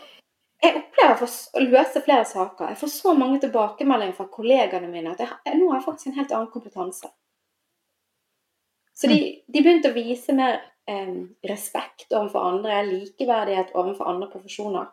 [0.63, 2.71] jeg opplever å løse flere saker.
[2.71, 6.17] Jeg får så mange tilbakemeldinger fra kollegaene mine at jeg, nå har jeg faktisk en
[6.17, 7.11] helt annen kompetanse.
[8.97, 10.59] Så de, de begynte å vise mer
[10.89, 11.13] eh,
[11.49, 14.89] respekt overfor andre, likeverdighet overfor andre profesjoner.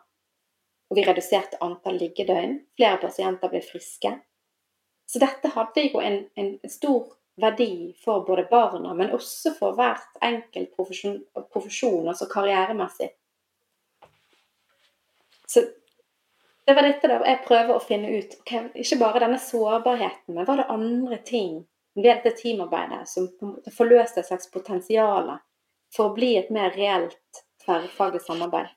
[0.91, 2.57] Og vi reduserte antall liggedøgn.
[2.75, 4.11] Flere pasienter ble friske.
[5.07, 10.19] Så dette hadde jo en, en stor verdi for både barna, men også for hvert
[10.23, 11.21] enkelt profesjon,
[11.51, 13.09] profesjon altså karrieremessig.
[15.47, 15.63] Så
[16.67, 18.35] det var dette da jeg prøver å finne ut.
[18.43, 21.63] Okay, ikke bare denne sårbarheten, men var det andre ting
[21.97, 23.27] ved dette teamarbeidet som
[23.75, 25.33] forløste et slags potensial
[25.91, 28.71] for å bli et mer reelt tverrfaglig samarbeid.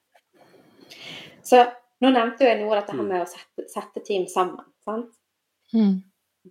[1.46, 1.62] Så
[2.04, 3.10] nå nevnte jeg noe av dette her mm.
[3.10, 4.64] med å sette, sette team sammen.
[4.84, 5.12] sant?
[5.72, 6.02] Mm.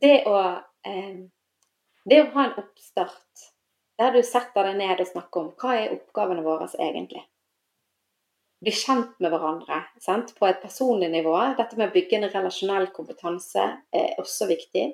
[0.01, 0.39] Det, å,
[0.87, 1.19] eh,
[2.09, 3.49] det å ha en oppstart
[4.01, 7.21] der du setter deg ned og snakker om hva er oppgavene våre egentlig.
[8.63, 10.33] Bli kjent med hverandre sant?
[10.39, 11.35] på et personlig nivå.
[11.59, 14.87] Dette med å bygge en relasjonell kompetanse er også viktig.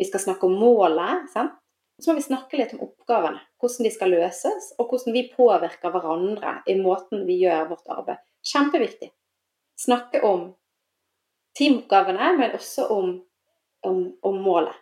[0.00, 1.28] Vi skal snakke om målet.
[1.30, 1.58] Sant?
[2.00, 3.38] Så må vi snakke litt om oppgavene.
[3.60, 8.24] Hvordan de skal løses, og hvordan vi påvirker hverandre i måten vi gjør vårt arbeid.
[8.42, 9.12] Kjempeviktig
[9.82, 10.52] snakke om
[11.58, 13.12] teamoppgavene, men også om,
[13.86, 14.78] om, om målet.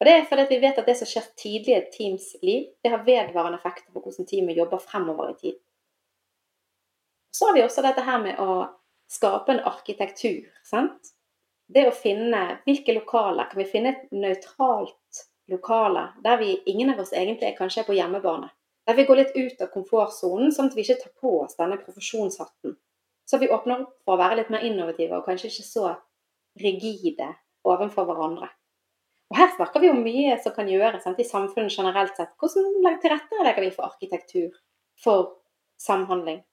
[0.00, 2.66] Og Det er fordi vi vet at det som skjer tidlig i et teams liv,
[2.84, 5.60] det har vedvarende effekter på hvordan teamet jobber fremover i tid.
[7.32, 8.66] Så har vi også dette her med å
[9.12, 10.44] skape en arkitektur.
[10.64, 11.12] sant?
[11.68, 17.00] Det å finne hvilke lokaler Kan vi finne et nøytralt lokale der vi, ingen av
[17.02, 18.50] oss egentlig kanskje er på hjemmebane?
[18.86, 21.80] Der vi går litt ut av komfortsonen, sånn at vi ikke tar på oss denne
[21.80, 22.76] profesjonshatten
[23.26, 25.90] så vi åpner opp for å være litt mer innovative og kanskje ikke så
[26.62, 27.32] rigide
[27.66, 28.48] overfor hverandre.
[29.30, 32.34] Og Her snakker vi om mye som kan gjøres sant, i samfunnet generelt sett.
[32.38, 34.52] Hvordan tilrettelegger vi for arkitektur,
[35.02, 35.32] for
[35.82, 36.44] samhandling?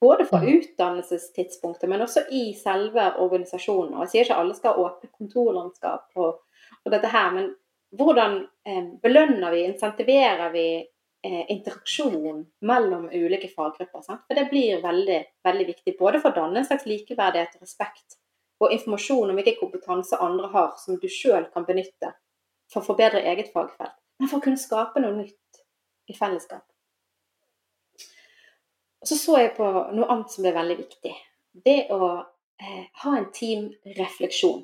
[0.00, 0.48] Både fra mm.
[0.48, 3.98] utdannelsestidspunktet, men også i selve organisasjonen.
[3.98, 6.38] Og Jeg sier ikke alle skal ha åpne kontorlandskap og,
[6.80, 7.50] og, dette her, men
[8.00, 10.64] hvordan eh, belønner vi, insentiverer vi
[11.24, 14.02] eh, interaksjon mellom ulike faggrupper.
[14.02, 14.24] Sant?
[14.26, 18.18] For det blir veldig, veldig viktig både for å danne en slags likeverdighet og respekt,
[18.60, 22.12] og informasjon om hvilken kompetanse andre har som du sjøl kan benytte
[22.70, 25.62] for å forbedre eget fagfelt, men for å kunne skape noe nytt
[26.10, 26.66] i fellesskap.
[29.04, 31.14] Så så jeg på noe annet som ble veldig viktig.
[31.64, 32.10] Det å
[32.60, 34.60] eh, ha en teamrefleksjon.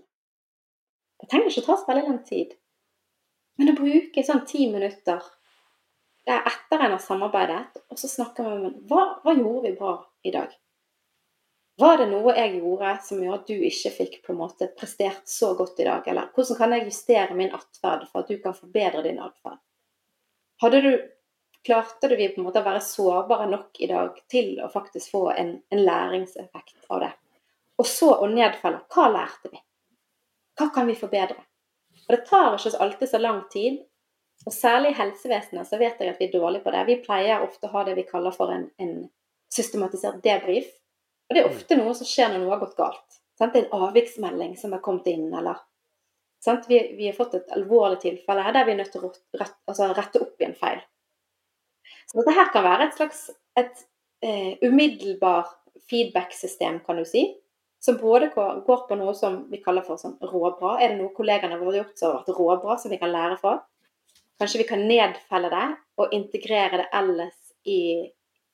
[1.17, 2.53] Det trenger ikke å ta så veldig lang tid.
[3.57, 5.25] Men å bruke sånn ti minutter
[6.27, 9.77] det er etter en har samarbeidet, og så snakker vi om hva, hva gjorde vi
[9.79, 9.93] bra
[10.27, 10.55] i dag?
[11.77, 15.29] Var det noe jeg gjorde som gjør at du ikke fikk på en måte prestert
[15.29, 16.07] så godt i dag?
[16.09, 19.61] Eller hvordan kan jeg justere min atferd for at du kan forbedre din atferd?
[20.63, 20.91] Hadde du
[21.67, 25.23] Klarte vi på en måte å være sårbare nok i dag til å faktisk få
[25.33, 27.09] en, en læringseffekt av det?
[27.83, 29.59] Og så å nedfelle hva lærte vi?
[30.55, 31.41] Hva kan vi forbedre?
[32.07, 33.81] Og Det tar ikke alltid så lang tid,
[34.45, 36.83] og særlig i helsevesenet så vet jeg at vi er dårlige på det.
[36.87, 38.99] Vi pleier ofte å ha det vi kaller for en, en
[39.53, 40.69] systematisert debrief.
[41.27, 43.19] Og det er ofte noe som skjer når noe har gått galt.
[43.39, 43.55] Sant?
[43.55, 45.65] Det er en avviksmelding som har kommet inn, eller
[46.47, 46.69] Sant?
[46.69, 49.89] Vi, vi har fått et alvorlig tilfelle der vi er nødt til å rette, altså
[49.97, 50.83] rette opp i en feil.
[52.07, 53.23] Så dette her kan være et slags
[53.59, 53.81] et
[54.23, 55.49] eh, umiddelbar
[55.91, 57.25] feedback-system, kan du si.
[57.83, 60.77] Som både går på noe som vi kaller for sånn råbra.
[60.81, 63.41] Er det noe kollegaene våre har gjort som har vært råbra, som vi kan lære
[63.43, 63.57] fra?
[64.39, 65.67] Kanskje vi kan nedfelle det
[66.01, 68.05] og integrere det ellers i,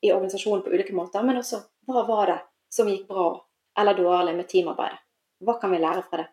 [0.03, 1.25] i organisasjonen på ulike måter.
[1.27, 2.39] Men også hva var det
[2.73, 3.33] som gikk bra
[3.79, 5.01] eller dårlig med teamarbeidet?
[5.43, 6.29] Hva kan vi lære fra det?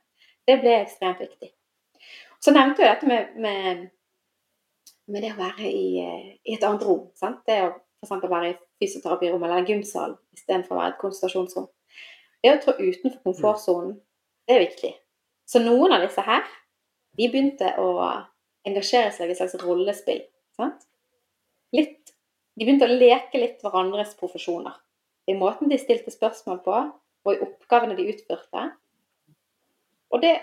[0.45, 1.50] Det ble ekstremt viktig.
[2.39, 3.82] Så nevnte jeg dette med, med,
[5.10, 5.88] med det å være i,
[6.45, 7.10] i, et annet rom.
[7.20, 7.41] Sant?
[7.50, 7.74] Det å
[8.06, 8.30] f.eks.
[8.30, 11.68] være i fysioterapirom eller gymsal istedenfor å være et konsultasjonsrom.
[12.39, 13.97] Det å trå utenfor komfortsonen,
[14.47, 14.93] det er viktig.
[15.50, 16.45] Så noen av disse her,
[17.18, 17.89] de begynte å
[18.68, 20.22] engasjere seg i et slags rollespill.
[20.57, 20.86] Sant?
[21.76, 22.14] Litt,
[22.57, 24.76] de begynte å leke litt hverandres profesjoner.
[25.30, 26.78] I måten de stilte spørsmål på,
[27.26, 28.66] og i oppgavene de utførte.
[30.10, 30.36] Og det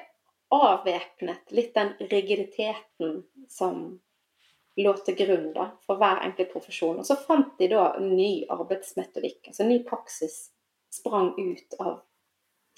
[0.54, 3.98] avvæpnet litt den rigiditeten som
[4.76, 7.00] lå til grunn da, for hver enkelt profesjon.
[7.00, 10.50] Og så fant de da ny arbeidsmetodikk, altså ny praksis
[10.92, 11.98] sprang ut av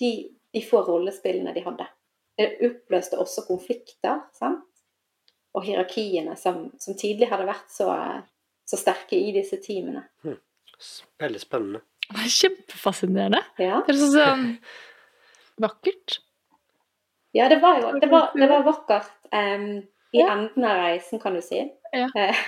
[0.01, 0.13] de,
[0.55, 1.89] de få rollespillene de hadde.
[2.39, 4.68] Det oppløste også konflikter sant?
[5.57, 7.89] Og hierarkiene som, som tidlig hadde vært så,
[8.69, 10.05] så, sterke i disse teamene.
[10.27, 10.39] Hm.
[11.23, 11.83] Veldig spennende.
[12.09, 13.41] Det er kjempefascinerende.
[13.61, 13.83] Ja.
[13.85, 16.21] Det er sånn, sånn vakkert.
[17.37, 19.67] Ja, det var jo det var, det var vakkert um,
[20.13, 20.31] i ja.
[20.33, 21.61] enden av reisen, kan du si.
[21.93, 22.09] Ja.
[22.17, 22.47] Eh.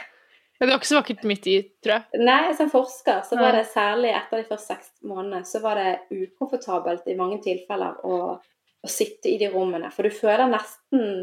[0.60, 2.20] Men det var ikke så vakkert midt i, tror jeg.
[2.20, 5.92] Nei, som forsker så var det særlig etter de første seks månedene så var det
[6.12, 9.88] ukomfortabelt i mange tilfeller å, å sitte i de rommene.
[9.94, 11.22] For du føler nesten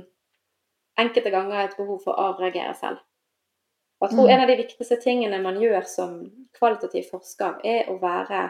[0.97, 3.03] enkelte ganger et behov for å avreagere selv.
[3.97, 4.31] Og jeg tror mm.
[4.33, 6.17] en av de viktigste tingene man gjør som
[6.57, 8.43] kvalitativ forsker, er å være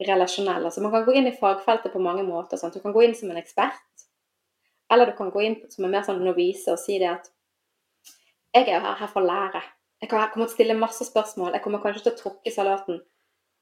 [0.00, 0.64] relasjonell.
[0.64, 2.60] Altså Man kan gå inn i fagfeltet på mange måter.
[2.60, 2.76] Sant?
[2.76, 4.06] Du kan gå inn som en ekspert,
[4.92, 7.28] eller du kan gå inn som en mer sånn novise og si det at
[8.56, 9.60] jeg er her, her for å lære.
[10.00, 11.52] Jeg kommer til å stille masse spørsmål.
[11.54, 13.02] Jeg kommer kanskje til å tråkke salaten.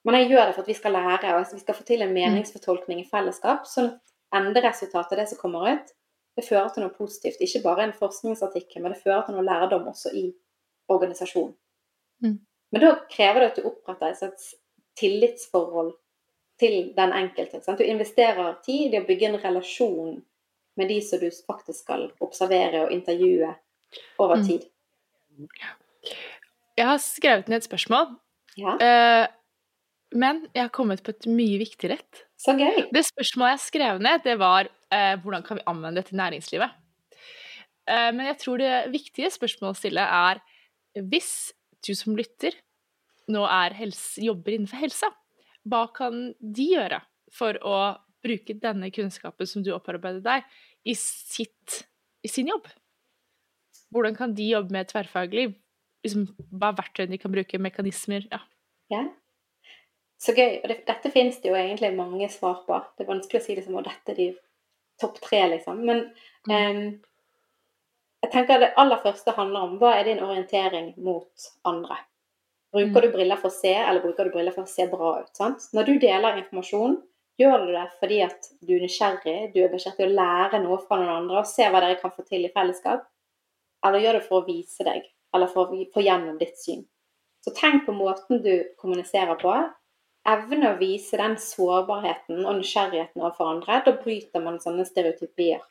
[0.07, 2.15] Men jeg gjør det for at vi skal lære, og vi skal få til en
[2.15, 2.17] mm.
[2.17, 3.67] meningsfortolkning i fellesskap.
[3.69, 5.91] Sånn at enderesultatet det som kommer ut,
[6.39, 7.41] det fører til noe positivt.
[7.43, 10.29] Ikke bare en forskningsartikkel, men det fører til noe lærdom også i
[10.89, 11.57] organisasjonen.
[12.23, 12.39] Mm.
[12.73, 14.45] Men da krever det at du oppretter et
[14.99, 15.93] tillitsforhold
[16.59, 17.63] til den enkelte.
[17.63, 17.81] Sant?
[17.81, 20.21] Du investerer tid i å bygge en relasjon
[20.79, 23.51] med de som du faktisk skal observere og intervjue
[24.23, 24.47] over mm.
[24.47, 24.69] tid.
[25.35, 25.51] Mm.
[26.79, 28.15] Jeg har skrevet ned et spørsmål,
[28.59, 28.77] ja.
[28.79, 29.27] uh,
[30.15, 32.25] men jeg har kommet på et mye viktigere et.
[32.39, 32.85] Så gøy.
[32.95, 36.77] Det spørsmålet jeg skrev ned, det var eh, hvordan kan vi anvende det til næringslivet?
[37.89, 40.43] Eh, men jeg tror det viktige spørsmålet å stille er
[41.11, 41.33] hvis
[41.87, 42.55] du som lytter
[43.29, 45.11] nå er helse, jobber innenfor helsa,
[45.69, 47.03] hva kan de gjøre
[47.35, 47.79] for å
[48.25, 50.47] bruke denne kunnskapen som du opparbeidet deg,
[50.89, 51.83] i, sitt,
[52.25, 52.71] i sin jobb?
[53.93, 55.51] Hvordan kan de jobbe med tverrfaglig?
[56.07, 57.61] Liksom, hva er verktøyene de kan bruke?
[57.61, 58.27] Mekanismer?
[58.33, 58.41] Ja.
[58.93, 59.05] ja.
[60.19, 60.61] Så gøy.
[60.63, 62.79] Og det, dette finnes det jo egentlig mange svar på.
[62.97, 64.29] Det er vanskelig å si liksom, og dette er de
[65.01, 65.85] topp tre, liksom.
[65.87, 66.09] Men
[66.49, 66.55] mm.
[66.55, 66.83] um,
[68.25, 72.01] jeg tenker det aller første handler om hva er din orientering mot andre?
[72.75, 73.05] Bruker mm.
[73.07, 75.31] du briller for å se, eller bruker du briller for å se bra ut?
[75.39, 75.71] Sant?
[75.73, 76.99] Når du deler informasjon,
[77.39, 80.81] gjør du det fordi at du er nysgjerrig, du er beskjert til å lære noe
[80.83, 83.07] fra noen andre og se hva dere kan få til i fellesskap?
[83.87, 85.07] Eller gjør du det for å vise deg,
[85.37, 86.83] eller for å få gjennom ditt syn?
[87.47, 88.53] Så tenk på måten du
[88.83, 89.55] kommuniserer på.
[90.29, 93.81] Evne å vise den sårbarheten og nysgjerrigheten overfor andre.
[93.87, 95.63] Da bryter man sånne stereotypier.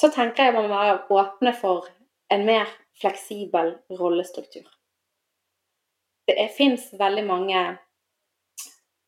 [0.00, 1.90] Så tenker jeg man må være åpne for
[2.32, 4.66] en mer fleksibel rollestruktur.
[6.24, 7.62] Det fins veldig mange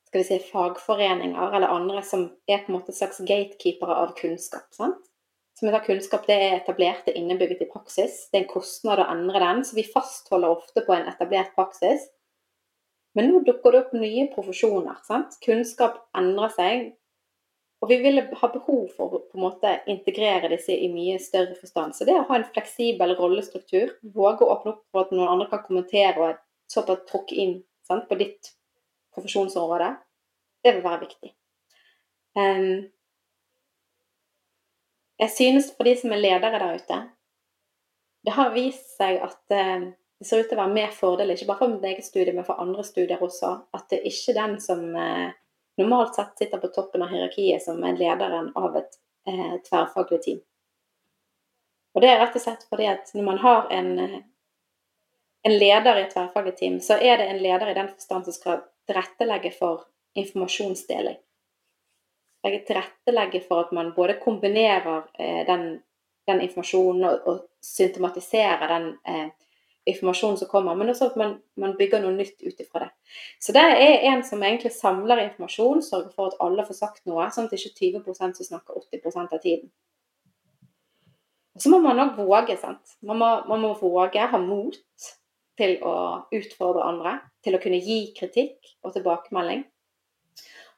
[0.07, 4.69] skal vi si, fagforeninger eller andre som er på en måte slags gatekeepere av kunnskap.
[4.77, 5.07] sant?
[5.59, 8.27] som heter kunnskap, det er etablert, det er innebygget i praksis.
[8.29, 12.05] Det er en kostnad å endre den, så vi fastholder ofte på en etablert praksis.
[13.17, 15.01] Men nå dukker det opp nye profesjoner.
[15.09, 15.39] sant?
[15.45, 16.87] Kunnskap endrer seg.
[17.85, 21.57] Og vi vil ha behov for å på en måte integrere disse i mye større
[21.59, 21.97] forstand.
[21.97, 25.49] Så det å ha en fleksibel rollestruktur, våge å åpne opp for at noen andre
[25.53, 26.43] kan kommentere og
[26.73, 27.57] såpass tråkke inn
[27.89, 28.53] sant, på ditt
[29.17, 29.93] profesjonsområde,
[30.65, 31.33] det vil være viktig.
[32.37, 32.89] Um,
[35.21, 36.99] jeg synes for de som er ledere der ute
[38.27, 39.87] Det har vist seg at eh,
[40.19, 42.47] det ser ut til å være mer fordel, ikke bare for mitt eget studie, men
[42.47, 45.35] for andre studier også, at det er ikke den som eh,
[45.77, 48.97] normalt sett sitter på toppen av hierarkiet, som er lederen av et
[49.29, 50.41] eh, tverrfaglig team.
[51.97, 53.93] Og det er rett og slett fordi at når man har en,
[55.49, 58.37] en leder i et tverrfaglig team, så er det en leder i den forstand som
[58.37, 59.87] skal tilrettelegge for
[60.17, 61.17] informasjonsdeling.
[62.45, 65.81] legge tilrettelegge for at man både kombinerer eh, den,
[66.27, 69.29] den, informasjonen og, og symptomatiserer den eh,
[69.87, 72.89] informasjonen som kommer, men også at man, man bygger noe nytt ut ifra det.
[73.43, 77.29] Så det er en som egentlig samler informasjon, sørger for at alle får sagt noe,
[77.31, 79.71] sånn at det ikke er 20 som snakker 80 av tiden.
[81.57, 82.99] Og så må man òg våge, sant.
[83.07, 84.77] Man må, man må våge, ha mot
[85.57, 85.95] til å
[86.35, 87.15] utfordre andre,
[87.47, 89.63] til å kunne gi kritikk og tilbakemelding.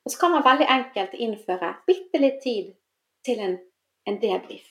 [0.04, 2.70] Og så kan man veldig enkelt innføre bitte litt tid
[3.26, 3.56] til en,
[4.06, 4.68] en debrief.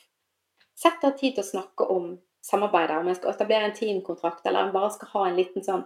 [0.78, 2.14] Sett av tid til å snakke om
[2.48, 5.86] samarbeidet, om en skal etablere en teamkontrakt, eller en bare skal ha en liten sånn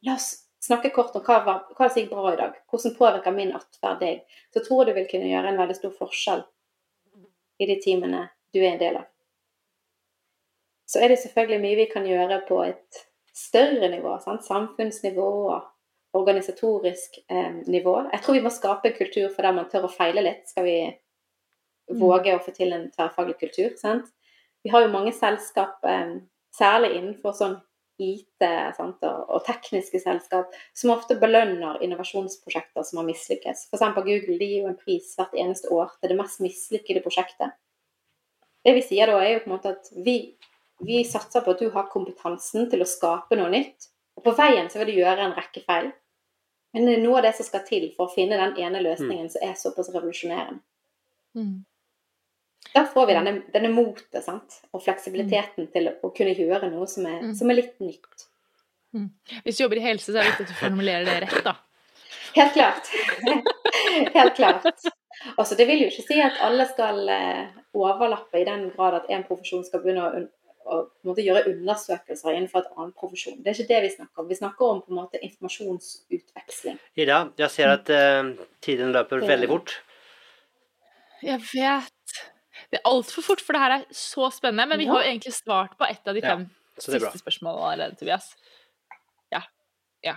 [0.00, 0.30] La oss
[0.64, 2.54] snakke kort om hva, hva som gikk bra i dag.
[2.72, 4.22] Hvordan påvirker min atferd deg?
[4.54, 6.44] Så tror jeg du vil kunne gjøre en veldig stor forskjell
[7.60, 8.22] i de teamene
[8.54, 9.08] du er en del av.
[10.90, 13.02] Så er det selvfølgelig mye vi kan gjøre på et
[13.36, 14.16] større nivå.
[14.24, 14.46] Sant?
[14.48, 17.94] Samfunnsnivå og organisatorisk eh, nivå.
[18.10, 20.48] Jeg tror vi må skape en kultur for der man tør å feile litt.
[20.50, 22.00] Skal vi mm.
[22.00, 23.76] våge å få til en tverrfaglig kultur.
[23.78, 24.10] Sant?
[24.64, 26.20] Vi har jo mange selskap, eh,
[26.56, 27.60] særlig innenfor sånn
[28.00, 33.66] IT sant, og, tekniske selskap, som ofte belønner innovasjonsprosjekter som har mislykkes.
[33.68, 33.86] F.eks.
[33.96, 37.56] Google de gir jo en pris hvert eneste år til det mest mislykkede prosjektet.
[38.64, 40.16] Det vi sier da, er jo på en måte at vi,
[40.84, 43.88] vi satser på at du har kompetansen til å skape noe nytt.
[44.18, 45.92] Og på veien så vil du gjøre en rekke feil.
[46.74, 49.26] Men det er noe av det som skal til for å finne den ene løsningen
[49.26, 49.32] mm.
[49.32, 50.60] som er såpass revolusjonerende.
[51.38, 51.56] Mm.
[52.74, 54.60] Da får vi denne, denne motet sant?
[54.70, 55.70] og fleksibiliteten mm.
[55.74, 57.34] til å kunne gjøre noe som er, mm.
[57.38, 58.26] som er litt nytt.
[58.94, 59.10] Mm.
[59.44, 61.56] Hvis du jobber i helse, så er det viktig at du formulerer det rett, da.
[62.38, 62.90] Helt klart.
[64.16, 64.66] Helt klart.
[65.36, 69.10] Altså, det vil jo ikke si at alle skal uh, overlappe i den grad at
[69.12, 70.22] en profesjon skal begynne å,
[70.70, 73.40] å måte, gjøre undersøkelser innenfor et annet profesjon.
[73.42, 74.30] Det er ikke det vi snakker om.
[74.30, 76.80] Vi snakker om på en måte informasjonsutveksling.
[77.02, 79.80] Ida, jeg ser at uh, tiden løper veldig fort.
[81.26, 82.20] Jeg vet.
[82.70, 84.68] Det er altfor fort, for det her er så spennende.
[84.70, 87.98] Men vi har jo egentlig svart på ett av de fem ja, siste spørsmålene allerede,
[87.98, 88.30] Tobias.
[89.34, 89.42] Ja.
[90.06, 90.16] Ja.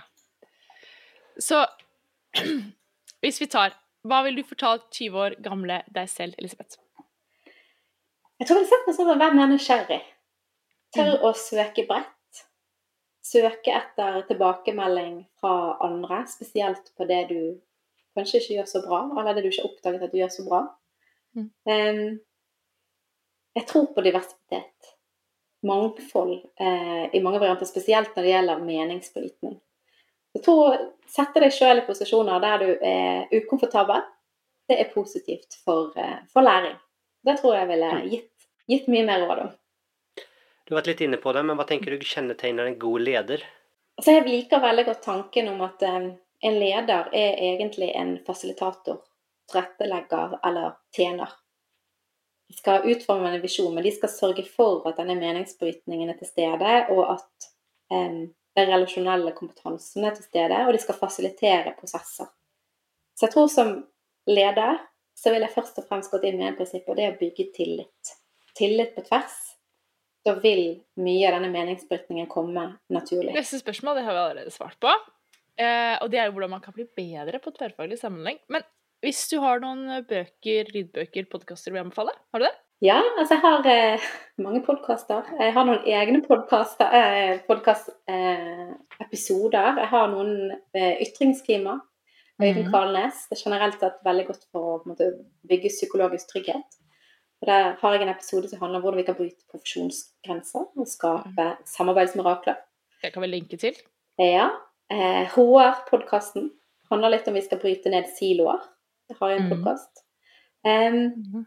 [1.38, 1.64] Så
[3.24, 3.74] hvis vi tar
[4.04, 6.76] Hva ville du fortalt 20 år gamle deg selv, Elisabeth?
[8.36, 10.00] Jeg tror jeg ville sett meg sånn om hvem er nysgjerrig.
[10.92, 11.22] Tør mm.
[11.24, 12.42] å søke bredt.
[13.24, 15.54] Søke etter tilbakemelding fra
[15.86, 17.38] andre, spesielt på det du
[18.14, 20.44] kanskje ikke gjør så bra, eller det du ikke har oppdaget at du gjør så
[20.44, 20.60] bra.
[21.34, 21.48] Mm.
[21.64, 22.02] Um,
[23.54, 24.94] jeg tror på diversitet.
[25.64, 29.54] Mangfold eh, i mange varianter, spesielt når det gjelder meningsbrytning.
[30.44, 30.76] Tror
[31.14, 34.02] Sette deg sjøl i posisjoner der du er ukomfortabel,
[34.68, 36.74] det er positivt for, eh, for læring.
[37.24, 39.52] Det tror jeg ville gitt, gitt mye mer råd om.
[40.64, 43.44] Du har vært litt inne på det, men hva tenker du kjennetegner en god leder?
[44.00, 46.10] Så jeg liker veldig godt tanken om at eh,
[46.44, 49.04] en leder er egentlig en fasilitator,
[49.52, 51.30] tilrettelegger eller tjener.
[52.50, 56.28] De skal utforme en visjon, men de skal sørge for at denne meningsbrytningen er til
[56.28, 57.48] stede, og at
[57.94, 62.28] um, den relasjonelle kompetansen er til stede, og de skal fasilitere prosesser.
[63.14, 63.72] Så jeg tror som
[64.28, 64.82] leder
[65.14, 67.20] så vil jeg først og fremst gått inn med en prinsipp, og det er å
[67.20, 68.14] bygge tillit.
[68.58, 69.36] Tillit på tvers.
[70.24, 73.34] Da vil mye av denne meningsbrytningen komme naturlig.
[73.36, 74.90] Neste spørsmål det har vi allerede svart på.
[75.54, 78.40] Eh, og det er jo hvordan man kan bli bedre på tverrfaglig sammenheng.
[78.50, 78.64] Men
[79.04, 82.56] hvis du har noen eh, bøker, lydbøker, podkaster du vil anbefale, har du det?
[82.84, 84.02] Ja, altså jeg har eh,
[84.42, 85.20] mange podkaster.
[85.38, 89.68] Jeg har noen egne podkaster, eh, podkastepisoder.
[89.70, 90.32] Eh, jeg har noen
[90.76, 91.80] eh, ytringsklimaer.
[92.42, 92.70] Øyvind mm.
[92.72, 93.16] Kvalnes.
[93.30, 95.06] Det er generelt sett veldig godt for å måte,
[95.46, 96.66] bygge psykologisk trygghet.
[97.38, 100.86] Og Der har jeg en episode som handler om hvordan vi kan bryte profesjonsgrenser og
[100.90, 101.62] skape mm.
[101.76, 102.56] samarbeidsmirakler.
[103.04, 103.74] Det kan vi linke til.
[104.18, 104.46] Ja.
[104.90, 106.50] Eh, HR-podkasten
[106.90, 108.60] handler litt om vi skal bryte ned siloer.
[109.08, 109.50] Jeg har en mm.
[109.52, 110.04] podkast.
[110.64, 111.44] Um,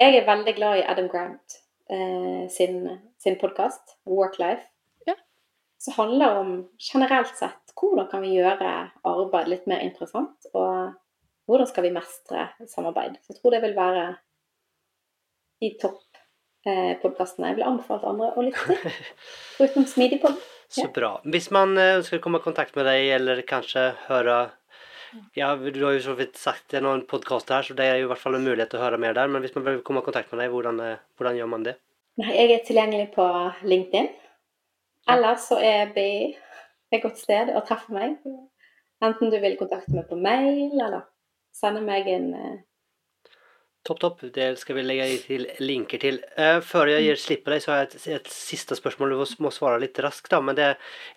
[0.00, 1.56] jeg er veldig glad i Adam Grant
[1.92, 2.82] uh, sin,
[3.22, 4.66] sin podkast, Worklife.
[5.06, 5.14] Ja.
[5.78, 6.50] Som handler om
[6.82, 8.72] generelt sett hvordan kan vi gjøre
[9.06, 10.96] arbeid litt mer interessant, og
[11.48, 13.20] hvordan skal vi mestre samarbeid.
[13.22, 14.04] Så jeg tror det vil være
[15.62, 16.02] de topp
[16.66, 19.00] eh, podkastene jeg vil anbefale andre å lytte til.
[19.62, 20.36] Utenom Smidigpod.
[20.70, 20.84] Ja.
[20.84, 21.14] Så bra.
[21.26, 24.42] Hvis man eh, ønsker å komme i kontakt med deg, eller kanskje høre
[25.34, 28.08] ja, du har jo så vidt sagt det noen podkast her, så det er jo
[28.08, 29.30] i hvert fall en mulighet til å høre mer der.
[29.32, 31.76] Men hvis man vil komme i kontakt med deg, hvordan, eh, hvordan gjør man det?
[32.20, 33.26] Nei, jeg er tilgjengelig på
[33.64, 34.10] LinkedIn.
[35.10, 36.34] Ellers så er BI
[36.90, 38.18] et godt sted å treffe meg.
[39.04, 41.06] Enten du vil kontakte meg på mail, eller
[41.56, 42.58] sende meg en, eh,
[43.82, 44.20] Topp, topp.
[44.34, 46.18] Det skal vi legge til linker til.
[46.36, 49.14] Uh, før jeg gir slipp på deg, så har jeg et, et siste spørsmål.
[49.16, 50.42] Du må svare litt raskt, da.
[50.44, 50.66] Men det,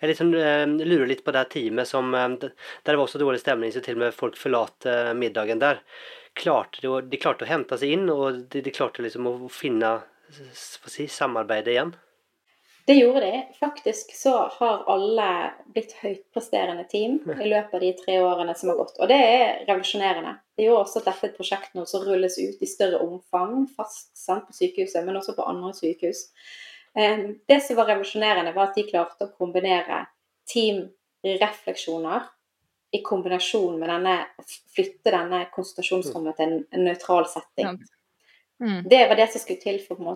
[0.00, 2.54] jeg liksom, uh, lurer litt på det teamet som uh, Der
[2.88, 5.82] det var så dårlig stemning så til og med folk forlater middagen der.
[6.34, 9.98] Klarte de, de, klarte å hente seg inn, og de, de klarte liksom å finne
[10.56, 11.92] si, samarbeidet igjen?
[12.88, 13.44] Det gjorde de.
[13.60, 15.28] Faktisk så har alle
[15.72, 18.98] blitt høytpresterende team i løpet av de tre årene som har gått.
[19.00, 20.34] Og det er revolusjonerende.
[20.54, 23.64] Det gjør også at dette prosjektet et prosjekt nå som rulles ut i større omfang,
[23.74, 26.28] fast sant, på sykehuset, men også på andre sykehus.
[26.94, 30.04] Det som var revolusjonerende, var at de klarte å kombinere
[30.52, 32.28] teamrefleksjoner
[32.94, 34.14] i kombinasjon med denne,
[34.76, 37.80] flytte denne konsultasjonsrommet til en nøytral setting.
[38.62, 38.84] Mm.
[38.86, 40.14] Det var det som skulle til for å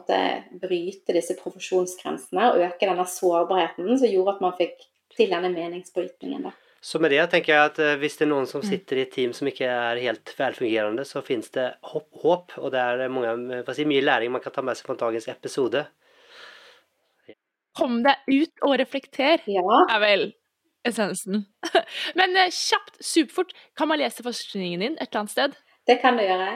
[0.62, 4.86] bryte disse profesjonsgrensene og øke denne sårbarheten som gjorde at man fikk
[5.16, 6.46] til denne meningsbrytningen.
[6.46, 6.54] Da.
[6.80, 8.68] Så med det tenker jeg at eh, hvis det er noen som mm.
[8.70, 12.82] sitter i et team som ikke er helt velfungerende, så finnes det håp, og det
[12.82, 15.84] er mange, si, mye læring man kan ta med seg fra dagens episode.
[17.78, 19.80] Kom deg ut og reflekter, ja.
[19.90, 20.28] er vel
[20.86, 21.48] essensen.
[22.18, 25.58] Men eh, kjapt, superfort, kan man lese forskningen din et eller annet sted?
[25.88, 26.50] Det kan du gjøre.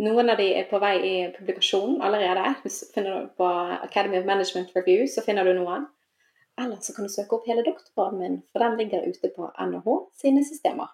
[0.00, 2.54] Noen av de er på vei i publikasjon allerede.
[2.94, 3.48] Finner du på
[3.84, 5.84] Academy of Management Review, så finner du noen.
[6.58, 9.96] Eller så kan du søke opp hele doktorgraden min, for den ligger ute på NHH
[10.20, 10.88] sine systemer.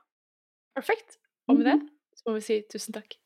[0.74, 1.18] Perfekt.
[1.48, 1.88] Og med det mhm.
[2.16, 3.18] så må vi si tusen takk.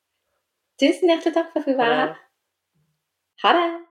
[0.81, 2.17] Tusen hjertelig takk for at vi var her.
[3.45, 3.87] Ha det.